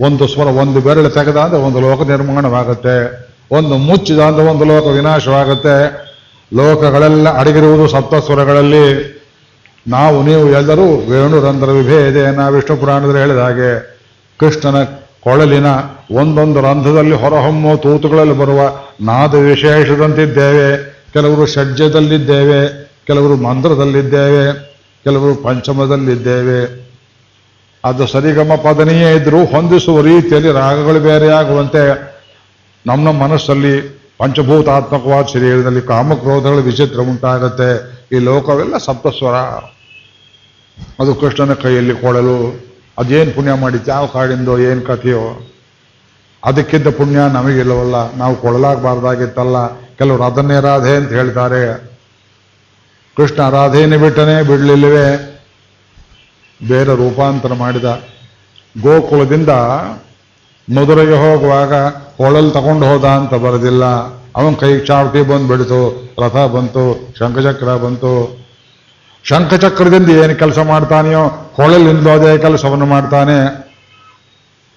ಒಂದು 0.00 0.28
ಸ್ವರ 0.28 0.46
ಒಂದು 0.46 0.80
ಬೆರಳು 0.80 1.08
ತೆಗೆದ 1.08 1.36
ಒಂದು 1.36 1.80
ಲೋಕ 1.80 2.02
ನಿರ್ಮಾಣವಾಗುತ್ತೆ. 2.02 3.28
ಒಂದು 3.50 3.76
ಮುಚ್ಚಿದ 3.76 4.18
ಅಂದ್ರೆ 4.18 4.46
ಒಂದು 4.46 4.64
ಲೋಕ 4.64 4.86
ವಿನಾಶವಾಗುತ್ತೆ. 4.86 6.08
ಲೋಕಗಳೆಲ್ಲ 6.54 7.38
ಅಡಗಿರುವುದು 7.38 7.88
ಸಪ್ತಸ್ವರಗಳಲ್ಲಿ 7.88 9.18
ನಾವು 9.88 10.22
ನೀವು 10.22 10.50
ಎಲ್ಲರೂ 10.50 10.84
ವೇಣುರಂಧ್ರ 10.84 11.70
ವಿಭೇದೇನ 11.70 12.48
ವಿಷ್ಣು 12.48 12.76
ಪುರಾಣದಲ್ಲಿ 12.76 13.18
ಹೇಳಿದ 13.18 13.38
ಹಾಗೆ 13.38 13.98
ಕೃಷ್ಣನ 14.40 14.82
ಕೊಳಲಿನ 15.20 15.66
ಒಂದೊಂದು 16.10 16.60
ರಂಧ್ರದಲ್ಲಿ 16.60 17.12
ಹೊರಹೊಮ್ಮುವ 17.12 17.76
ತೂತುಗಳಲ್ಲಿ 17.76 18.38
ಬರುವ 18.38 18.60
ನಾದ 19.00 19.34
ವಿಶೇಷದಂತಿದ್ದೇವೆ. 19.34 20.98
ಕೆಲವರು 21.12 21.46
ಷಡ್ಜದಲ್ಲಿದ್ದೇವೆ 21.46 22.84
ಕೆಲವರು 23.06 23.36
ಮಂತ್ರದಲ್ಲಿದ್ದೇವೆ 23.36 24.68
ಕೆಲವರು 25.04 25.34
ಪಂಚಮದಲ್ಲಿದ್ದೇವೆ. 25.34 26.87
ಅದು 27.84 28.06
ಸರಿಗಮ 28.06 28.52
ಪದನಿಯೇ 28.54 29.16
ಇದ್ರೂ 29.16 29.44
ಹೊಂದಿಸುವ 29.44 30.00
ರೀತಿಯಲ್ಲಿ 30.00 30.52
ರಾಗಗಳು 30.52 31.00
ಬೇರೆಯಾಗುವಂತೆ 31.00 32.08
ನಮ್ಮ 32.86 33.08
ನಮ್ಮ 33.08 33.22
ಮನಸ್ಸಲ್ಲಿ 33.22 33.98
ಪಂಚಭೂತಾತ್ಮಕವಾದ 34.18 35.24
ಶರೀರದಲ್ಲಿ 35.24 35.80
ಕಾಮಕ್ರೋಧಗಳು 35.80 36.56
ವಿಚಿತ್ರ 36.56 37.00
ಉಂಟಾಗತ್ತೆ. 37.00 37.98
ಈ 38.12 38.18
ಲೋಕವೆಲ್ಲ 38.18 38.78
ಸಪ್ತಸ್ವರ. 38.78 39.34
ಅದು 41.00 41.14
ಕೃಷ್ಣನ 41.14 41.54
ಕೈಯಲ್ಲಿ 41.54 41.94
ಕೊಡಲು 41.94 42.68
ಅದೇನು 42.98 43.30
ಪುಣ್ಯ 43.30 43.52
ಮಾಡಿತ್ತು 43.52 43.90
ಯಾವ 43.90 44.06
ಕಾಡಿಂದೋ, 44.06 44.58
ಏನು 44.58 44.80
ಕಥೆಯೋ. 44.80 45.50
ಅದಕ್ಕಿಂತ 46.44 46.88
ಪುಣ್ಯ 46.88 47.18
ನಮಗಿಲ್ಲವಲ್ಲ, 47.32 48.14
ನಾವು 48.14 48.36
ಕೊಡಲಾಗಬಾರ್ದಾಗಿತ್ತಲ್ಲ. 48.36 49.68
ಕೆಲವರು 49.68 50.22
ಅದನ್ನೇ 50.22 50.60
ರಾಧೆ 50.60 50.96
ಅಂತ 50.96 51.08
ಹೇಳ್ತಾರೆ. 51.08 51.88
ಕೃಷ್ಣ 53.16 53.50
ರಾಧೆಯನ್ನು 53.50 53.98
ಬಿಟ್ಟನೇ 53.98 54.42
ಬಿಡಲಿಲ್ಲವೇ? 54.42 55.34
ಬೇರೆ 56.60 56.96
ರೂಪಾಂತರ 56.96 57.52
ಮಾಡಿದ 57.52 57.88
ಗೋಕುಲದಿಂದ 58.82 59.48
ಮಧುರೆಗೆ 60.68 61.12
ಹೋಗುವಾಗ 61.12 61.74
ಹೊಳಲ್ 62.18 62.52
ತಗೊಂಡು 62.52 62.86
ಹೋದ 62.86 63.04
ಅಂತ 63.04 63.34
ಬರೋದಿಲ್ಲ. 63.34 63.84
ಅವನ 64.36 64.54
ಕೈ 64.60 64.78
ಚಾವಟಿ 64.78 65.20
ಬಂದು 65.22 65.48
ಬಿಡಿತು 65.48 66.12
ರಥ 66.22 66.36
ಬಂತು, 66.36 67.14
ಶಂಖಚಕ್ರ 67.18 67.76
ಬಂತು. 67.76 68.12
ಶಂಖಚಕ್ರದಿಂದ 69.24 70.10
ಏನು 70.10 70.34
ಕೆಲಸ 70.34 70.58
ಮಾಡ್ತಾನೆಯೋ 70.58 71.52
ಕೊಳಲಿಂದ 71.56 72.06
ಅದೇ 72.08 72.38
ಕೆಲಸವನ್ನು 72.38 72.86
ಮಾಡ್ತಾನೆ. 72.86 73.38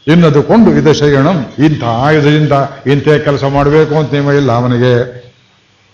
ಇನ್ನದುಕೊಂಡು 0.08 0.72
ಇದು 0.72 0.94
ಶಯಣಂ, 0.94 1.46
ಇಂಥ 1.65 1.84
ಆಯುಧದಿಂದ 1.84 2.52
ಇಂಥ 2.86 3.10
ಕೆಲಸ 3.10 3.44
ಮಾಡಬೇಕು 3.44 3.96
ಅಂತ 3.96 4.13
ನಿಮಗೆ 4.13 4.38
ಇಲ್ಲ 4.38 4.52
ಅವನಿಗೆ. 4.52 4.96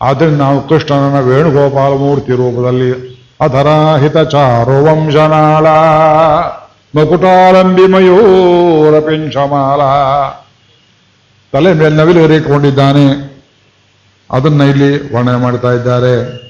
ಆದ್ದರಿಂದ 0.02 0.38
ನಾವು 0.38 0.68
ಕೃಷ್ಣನ 0.68 1.20
ವೇಣುಗೋಪಾಲ 1.20 1.94
ಮೂರ್ತಿ 1.94 2.32
ರೂಪದಲ್ಲಿ 2.32 3.17
ಅಧರಾಹಿತ 3.42 4.18
ಚಾರು 4.18 4.84
ವಂಶನಾಳ. 4.84 5.68
ಮಕುಟಾಲಂಬಿ 6.98 7.88
ಮಯೂರ 7.88 9.00
ಪಿಂಚಮಾಲ. 9.00 9.82
ತಲೆ 11.54 11.74
ಮೇಲೆ 11.74 11.96
ನವಿಲು 11.96 12.20
ಏರಿಕೊಂಡಿದ್ದಾನೆ 12.20 13.38
ಅದನ್ನ 14.32 14.62
ಇಲ್ಲಿ 14.62 15.16
ವರ್ಣನೆ 15.16 15.38
ಮಾಡ್ತಾ 15.38 15.72
ಇದ್ದಾರೆ. 15.72 16.48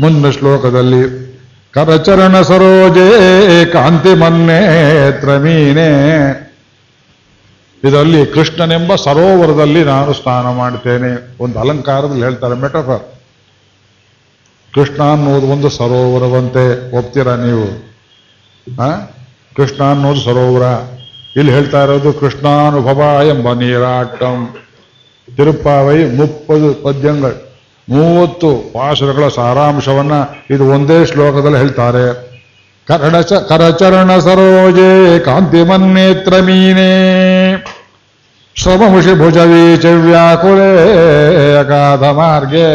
ಮುಂದಿನ 0.00 0.30
ಶ್ಲೋಕದಲ್ಲಿ, 0.30 1.32
ಕರಚರಣ 1.72 2.42
ಸರೋಜೇ 2.42 3.64
ಕಾಂತಿ 3.64 4.14
ಮನ್ನೇತ್ರ 4.14 5.36
ಮೀನೆ. 5.36 5.88
ಇದರಲ್ಲಿ 7.84 8.26
ಕೃಷ್ಣನೆಂಬ 8.26 8.94
ಸರೋವರದಲ್ಲಿ 8.94 9.84
ನಾನು 9.84 10.12
ಸ್ನಾನ 10.12 10.50
ಮಾಡ್ತೇನೆ. 10.50 11.36
ಒಂದು 11.42 11.60
ಅಲಂಕಾರದಲ್ಲಿ 11.60 12.22
ಹೇಳ್ತಾರೆ, 12.22 12.54
ಮೆಟಫರ್. 12.54 13.21
ಕೃಷ್ಣ 14.74 15.02
ಅನ್ನೋದು 15.02 15.46
ಒಂದು 15.46 15.70
ಸರೋವರವಂತೆ 15.70 16.96
ಒಪ್ತೀರಾ 16.98 17.36
ನೀವು? 17.36 17.92
ಕೃಷ್ಣ 19.56 19.84
ಅನ್ನೋದು 19.84 20.20
ಸರೋವರ. 20.20 20.62
ಇಲ್ಲಿ 21.36 21.52
ಹೇಳ್ತಾ 21.52 21.82
ಇರೋದು 21.82 22.12
ಕೃಷ್ಣಾನುಭವ 22.12 23.20
ಎಂಬ 23.28 23.52
ನೀರಾಟಂ. 23.52 24.56
ತಿರುಪಾವೈ 25.36 26.04
ಮುಪ್ಪದು 26.04 26.84
ಪದ್ಯಗಳು. 26.84 27.52
ಮೂವತ್ತು 27.88 28.72
ಪಾಶುರಗಳ 28.72 29.28
ಸಾರಾಂಶವನ್ನ 29.28 30.12
ಇದು 30.50 30.66
ಒಂದೇ 30.66 31.06
ಶ್ಲೋಕದಲ್ಲಿ 31.06 31.58
ಹೇಳ್ತಾರೆ. 31.58 32.32
ಕರಡಚ 32.86 33.32
ಕರಚರಣ 33.32 34.18
ಸರೋಜೆ 34.18 35.18
ಕಾಂತಿಮನ್ನೇತ್ರ 35.18 36.34
ಮೀನೇ. 36.40 37.02
ಶ್ರಮಮುಷಿ 38.54 39.18
ಭುಜವೀಚ 39.18 39.84
ವ್ಯಾಕುಲೇ 39.84 41.56
ಅಗಾಧ 41.60 42.02
ಮಾರ್ಗೆ. 42.02 42.66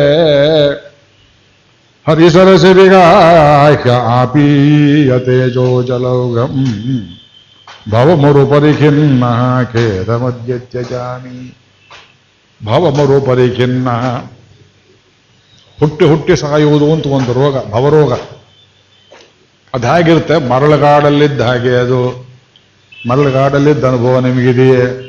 ಹರಿಸರಸಿ 2.07 2.73
ವಿಗಾಹ್ಯ 2.73 3.91
ಆಪೀಯತೇಜೋ 3.91 5.83
ಜಲೌಘಂ 5.83 6.77
ಭವಮರುಪರಿ 7.91 8.73
ಖಿನ್ನ 8.73 9.23
ಖೇದ 9.63 10.09
ಮಧ್ಯ 10.09 10.57
ತ್ಯಜಾಮಿ 10.57 11.57
ಭವಮರುಪರಿ 12.65 13.55
ಖಿನ್ನ 13.55 13.89
ಹುಟ್ಟಿ 15.79 16.05
ಹುಟ್ಟಿ 16.05 16.35
ಸಾಯುವುದು 16.35 16.93
ಅಂತ 16.93 17.07
ಒಂದು 17.07 17.33
ರೋಗ, 17.33 17.71
ಭವರೋಗ. 17.71 18.13
ಅದು 19.73 19.87
ಹೇಗಿರುತ್ತೆ 19.87 20.49
ಮರಳುಗಾಡಲ್ಲಿದ್ದ 20.49 21.41
ಹಾಗೆ 21.41 21.69
ಅದು. 21.69 22.27
ಮರಳುಗಾಡಲ್ಲಿದ್ದ 23.09 23.85
ಅನುಭವ 23.85 24.19
ನಿಮಗಿದೆಯೇ? 24.19 25.03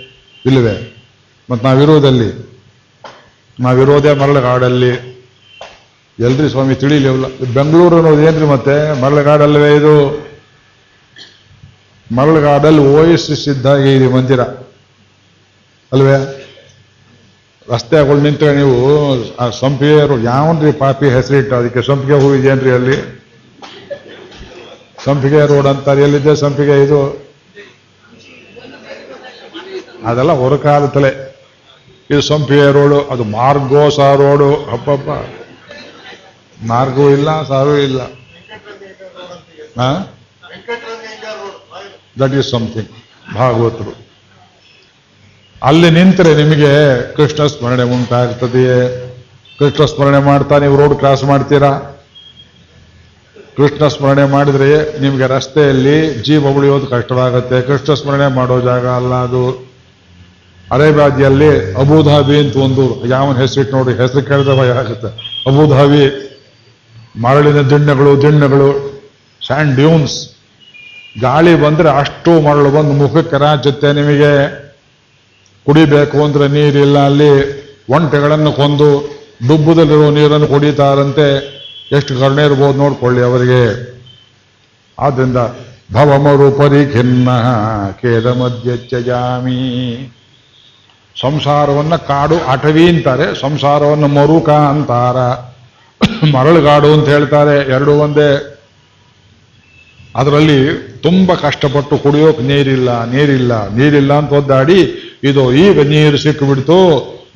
ಇಲ್ಲವೇ? 0.46 1.06
ಮತ್ತು 1.50 1.66
ನಾವಿರೋದಲ್ಲಿ. 1.66 2.58
ನಾವಿರೋದೇ 3.60 4.14
ಮರಳುಗಾಡಲ್ಲಿ. 4.14 5.17
ಎಲ್ರಿ 6.20 6.50
ಸ್ವಾಮಿ 6.50 6.74
ತಿಳಿಲಿಲ್ಲ 6.74 7.26
ಬೆಂಗಳೂರು 7.54 7.96
ಅನ್ನೋದು 7.96 8.22
ಏನ್ರಿ 8.22 8.46
ಮತ್ತೆ? 8.46 9.00
ಮರಳಗಾಡಲ್ವೇ 9.00 9.76
ಇದು? 9.76 9.94
ಮರಳಗಾಡಲ್ಲಿ 12.12 12.80
ಮರಳುಗಾಡಲ್ಲಿ 12.80 13.44
ಸಿದ್ಧಾಗಿ 13.44 13.96
ಇದೆ 13.96 14.08
ಮಂದಿರ. 14.08 14.40
ಅಲ್ವೇ? 15.92 16.16
ರಸ್ತೆಗಳು 17.68 18.20
ನಿಂತ 18.20 18.42
ನೀವು 18.42 18.76
ಆ 19.36 19.50
ಸಂಪಿಯರು 19.50 20.18
ಯಾವನ್ರಿ 20.20 20.72
ಪಾಪಿ 20.72 21.08
ಹೆಸರಿಟ್ಟು? 21.10 21.54
ಅದಕ್ಕೆ 21.56 21.82
ಸಂಪಿಗೆ 21.82 22.14
ಹೂ 22.14 22.34
ಅಲ್ಲಿ? 22.70 22.96
ಸಂಪಿಗೆ 25.04 25.46
ರೋಡ್ 25.46 25.66
ಅಂತಾರೆ. 25.66 26.02
ಎಲ್ಲಿದೆ 26.02 26.36
ಸಂಪಿಗೆ 26.36 26.84
ಇದು? 26.84 27.00
ಅದೆಲ್ಲ 30.04 30.32
ಹೊರಕಾಲ 30.32 30.86
ತಲೆ 30.86 31.28
ಇದು 32.10 32.20
ಸಂಪಿಗೆ 32.20 32.72
ರೋಡು, 32.72 33.00
ಅದು 33.00 33.24
ಮಾರ್ಗೋಸ 33.24 33.98
ರೋಡು. 33.98 34.54
ಹಬ್ಬಬ್ಬ 34.54 35.37
ಮಾರ್ಗವೂ 36.66 37.10
ಇಲ್ಲ 37.10 37.42
ಸಾರೂ 37.48 37.76
ಇಲ್ಲ. 37.76 38.00
ದಟ್ 42.20 42.34
ಈಸ್ 42.34 42.50
ಸಮಥಿಂಗ್ 42.50 42.88
ಭಾಗವತರು. 43.34 44.08
ಅಲ್ಲಿ 45.62 45.90
ನಿಂತರೆ 45.90 46.34
ನಿಮಗೆ 46.34 47.02
ಕೃಷ್ಣ 47.14 47.46
ಸ್ಮರಣೆ 47.46 47.82
ಉಂಟಾಗ್ತದೆಯೇ? 47.82 49.04
ಕೃಷ್ಣ 49.58 49.84
ಸ್ಮರಣೆ 49.84 50.18
ಮಾಡ್ತಾ 50.18 50.58
ನೀವು 50.58 50.76
ರೋಡ್ 50.76 50.94
ಕ್ರಾಸ್ 50.94 51.24
ಮಾಡ್ತೀರಾ? 51.24 51.94
ಕೃಷ್ಣ 53.56 53.88
ಸ್ಮರಣೆ 53.88 54.24
ಮಾಡಿದ್ರೆ 54.24 55.00
ನಿಮಗೆ 55.00 55.26
ರಸ್ತೆಯಲ್ಲಿ 55.26 56.14
ಜೀವ 56.14 56.48
ಉಳಿಯೋದು 56.48 56.86
ಕಷ್ಟವಾಗುತ್ತೆ. 56.86 57.62
ಕೃಷ್ಣ 57.62 57.94
ಸ್ಮರಣೆ 57.94 58.34
ಮಾಡೋ 58.34 58.60
ಜಾಗ 58.60 58.86
ಅಲ್ಲ 58.86 59.14
ಅದು. 59.14 59.68
ಅರೇಬಾದಿಯಲ್ಲಿ 60.72 61.74
ಅಬುಧಾಬಿ 61.74 62.38
ಅಂತ 62.38 62.56
ಒಂದು, 62.56 63.06
ಯಾವನ 63.06 63.36
ಹೆಸರಿಟ್ಟು 63.40 63.76
ನೋಡಿ, 63.76 63.96
ಹೆಸರು 63.96 64.56
ಭಯ 64.56 64.70
ಆಗುತ್ತೆ. 64.70 65.42
ಅಬುಧಾಬಿ. 65.46 66.27
ಮರಳಿನ 67.24 67.60
ದಿಣ್ಣಗಳು 67.70 68.10
ದಿಣ್ಣಗಳು 68.24 68.68
ಸ್ಯಾಂಡ್ 69.46 69.72
ಡ್ಯೂನ್ಸ್ 69.78 70.16
ಗಾಳಿ 71.24 71.52
ಬಂದರೆ 71.62 71.90
ಅಷ್ಟು 72.00 72.32
ಮರಳು 72.46 72.70
ಬಂದು 72.76 72.92
ಮುಖಕ್ಕೆ 73.02 73.38
ರಾಚುತ್ತೆ 73.44 73.88
ನಿಮಗೆ. 73.98 74.32
ಕುಡಿಬೇಕು 75.66 76.18
ಅಂದರೆ 76.24 76.46
ನೀರಿಲ್ಲ, 76.56 76.98
ಅಲ್ಲಿ 77.10 77.32
ಒಂಟೆಗಳನ್ನು 77.96 78.50
ಕೊಂದು 78.58 78.88
ಡುಬ್ಬದಲ್ಲಿರೋ 79.48 80.08
ನೀರನ್ನು 80.18 80.48
ಕುಡಿತಾರಂತೆ. 80.52 81.26
ಎಷ್ಟು 81.96 82.12
ಕರುಣೆ 82.20 82.42
ಇರ್ಬೋದು 82.48 82.76
ನೋಡ್ಕೊಳ್ಳಿ 82.82 83.22
ಅವರಿಗೆ. 83.28 83.64
ಆದ್ರಿಂದ 84.98 85.40
ಭವಮರು 85.96 86.48
ಖಿನ್ನ 86.94 87.28
ಖೇದ 88.00 88.26
ಮಧ್ಯ 88.40 88.70
ತ್ಯಜಾಮಿ 88.88 89.60
ಸಂಸಾರವನ್ನು 91.16 91.98
ಕಾಡು 92.08 92.36
ಅಟವಿ 92.54 92.84
ಅಂತಾರೆ, 92.92 93.26
ಸಂಸಾರವನ್ನು 93.44 94.08
ಮರುಕ 94.18 94.48
ಅಂತಾರ. 94.72 95.18
ಮರಳುಗಾಡು 96.34 96.88
ಅಂತ 96.96 97.06
ಹೇಳ್ತಾರೆ, 97.14 97.56
ಎರಡು 97.74 97.92
ಒಂದೇ. 98.04 98.30
ಅದರಲ್ಲಿ 100.20 100.60
ತುಂಬ 101.02 101.34
ಕಷ್ಟಪಟ್ಟು 101.42 101.94
ಕುಡಿಯೋಕೆ 102.04 102.42
ನೀರಿಲ್ಲ 102.42 102.90
ನೀರಿಲ್ಲ 103.14 103.52
ನೀರಿಲ್ಲ 103.78 104.12
ಅಂತ 104.20 104.32
ಒದ್ದಾಡಿ, 104.40 104.78
ಇದು 105.30 105.42
ಈಗ 105.64 105.86
ನೀರು 105.92 106.18
ಸಿಕ್ಕಿಬಿಡ್ತು 106.24 106.78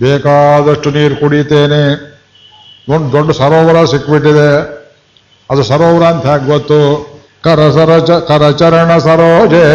ಬೇಕಾದಷ್ಟು 0.01 0.91
ನೀರು 0.91 1.17
ಕುಡಿತೇನೆ. 1.17 1.83
ಒಂದು 2.95 3.09
ದೊಡ್ಡ 3.13 3.31
ಸರೋವರ 3.41 3.85
ಸಿಕ್ಕಿಬಿಟ್ಟಿದೆ 3.93 4.49
ಅದು 5.51 5.63
ಸರೋವರ 5.71 6.05
ಅಂತ 6.13 6.25
ಹೇಗೆ 6.27 6.47
ಗೊತ್ತು? 6.47 6.81
ಕರಸರ 7.45 7.93
ಕರಚರಣ 8.31 8.91
ಸರೋಜೆ. 9.07 9.67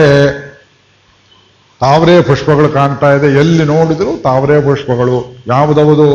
ತಾವರೆ 1.82 2.14
ಪುಷ್ಪಗಳು 2.22 2.70
ಕಾಣ್ತಾ 2.70 3.10
ಇದೆ. 3.16 3.28
ಎಲ್ಲಿ 3.40 3.64
ನೋಡಿದ್ರು 3.64 4.12
ತಾವರೆ 4.24 4.56
ಪುಷ್ಪಗಳು. 4.62 5.18
ಯಾವುದವುದು 5.48 6.08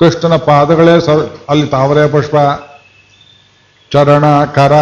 ಕೃಷ್ಣನ 0.00 0.36
ಪಾದಗಳೇ 0.36 0.94
ಸರ್, 1.00 1.22
ಅಲ್ಲಿ 1.50 1.66
ತಾವರೆ 1.66 2.04
ಪುಷ್ಪ, 2.08 2.36
ಚರಣ, 3.92 4.24
ಕರ, 4.56 4.74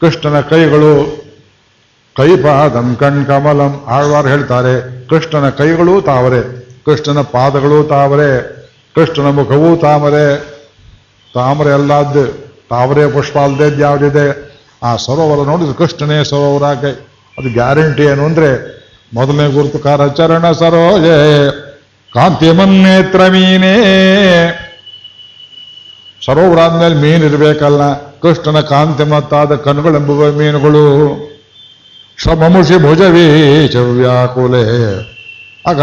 ಕೃಷ್ಣನ 0.00 0.40
ಕೈಗಳು, 0.40 0.94
ಕೈಪಾದಂ 2.16 2.88
ಕಣ್ಕಮಲಂ 3.00 3.72
ಆಳ್ವಾರ್ 3.86 4.26
ಹೇಳ್ತಾರೆ. 4.26 4.74
ಕೃಷ್ಣನ 5.10 5.46
ಕೈಗಳು 5.50 5.94
ತಾವರೆ, 6.00 6.40
ಕೃಷ್ಣನ 6.86 7.20
ಪಾದಗಳು 7.34 7.78
ತಾವರೆ, 7.82 8.30
ಕೃಷ್ಣನ 8.94 9.30
ಮುಖವೂ 9.30 9.70
ತಾಮರೆ 9.76 10.26
ತಾಮರೆ 11.34 11.72
ಅಲ್ಲಾದ್ದು, 11.72 12.24
ತಾವರೆ 12.70 13.04
ಪುಷ್ಪ 13.12 13.36
ಅಲ್ಲದೆ 13.38 13.82
ಯಾವುದಿದೆ? 13.82 14.26
ಆ 14.82 14.90
ಸರೋವರ 14.96 15.40
ನೋಡಿದ್ರೆ 15.50 15.74
ಕೃಷ್ಣನೇ 15.74 16.18
ಸರೋವರ 16.24 16.66
ಕೈ 16.82 16.92
ಅದು 17.38 17.48
ಗ್ಯಾರಂಟಿ 17.52 18.02
ಏನು 18.02 18.22
ಅಂದರೆ 18.24 18.50
ಮೊದಲನೇ 19.14 19.46
ಗುರುತು 19.52 19.78
ಕಾರ 19.78 20.08
ಚರಣ 20.08 20.46
ಸರೋಜೆ. 20.52 21.16
ಕಾಂತಿ 22.12 22.50
ಮನ್ನೇತ್ರ 22.50 23.28
ಮೀನೇ 23.28 23.74
ಮೀನು 26.94 27.24
ಇರಬೇಕಲ್ಲ 27.26 27.82
ಕೃಷ್ಣನ 28.20 28.60
ಕಾಂತಿ 28.60 29.04
ಮತ್ತಾದ 29.04 29.54
ಕಣ್ಣುಗಳೆಂಬುವ 29.54 30.30
ಮೀನುಗಳು. 30.32 30.86
ಶ್ರಮಮುಷಿ 32.18 32.76
ಭುಜವೀ 32.82 33.26
ಚವ್ಯಾಕುಲೆ 33.68 34.64
ಆಗ 35.66 35.80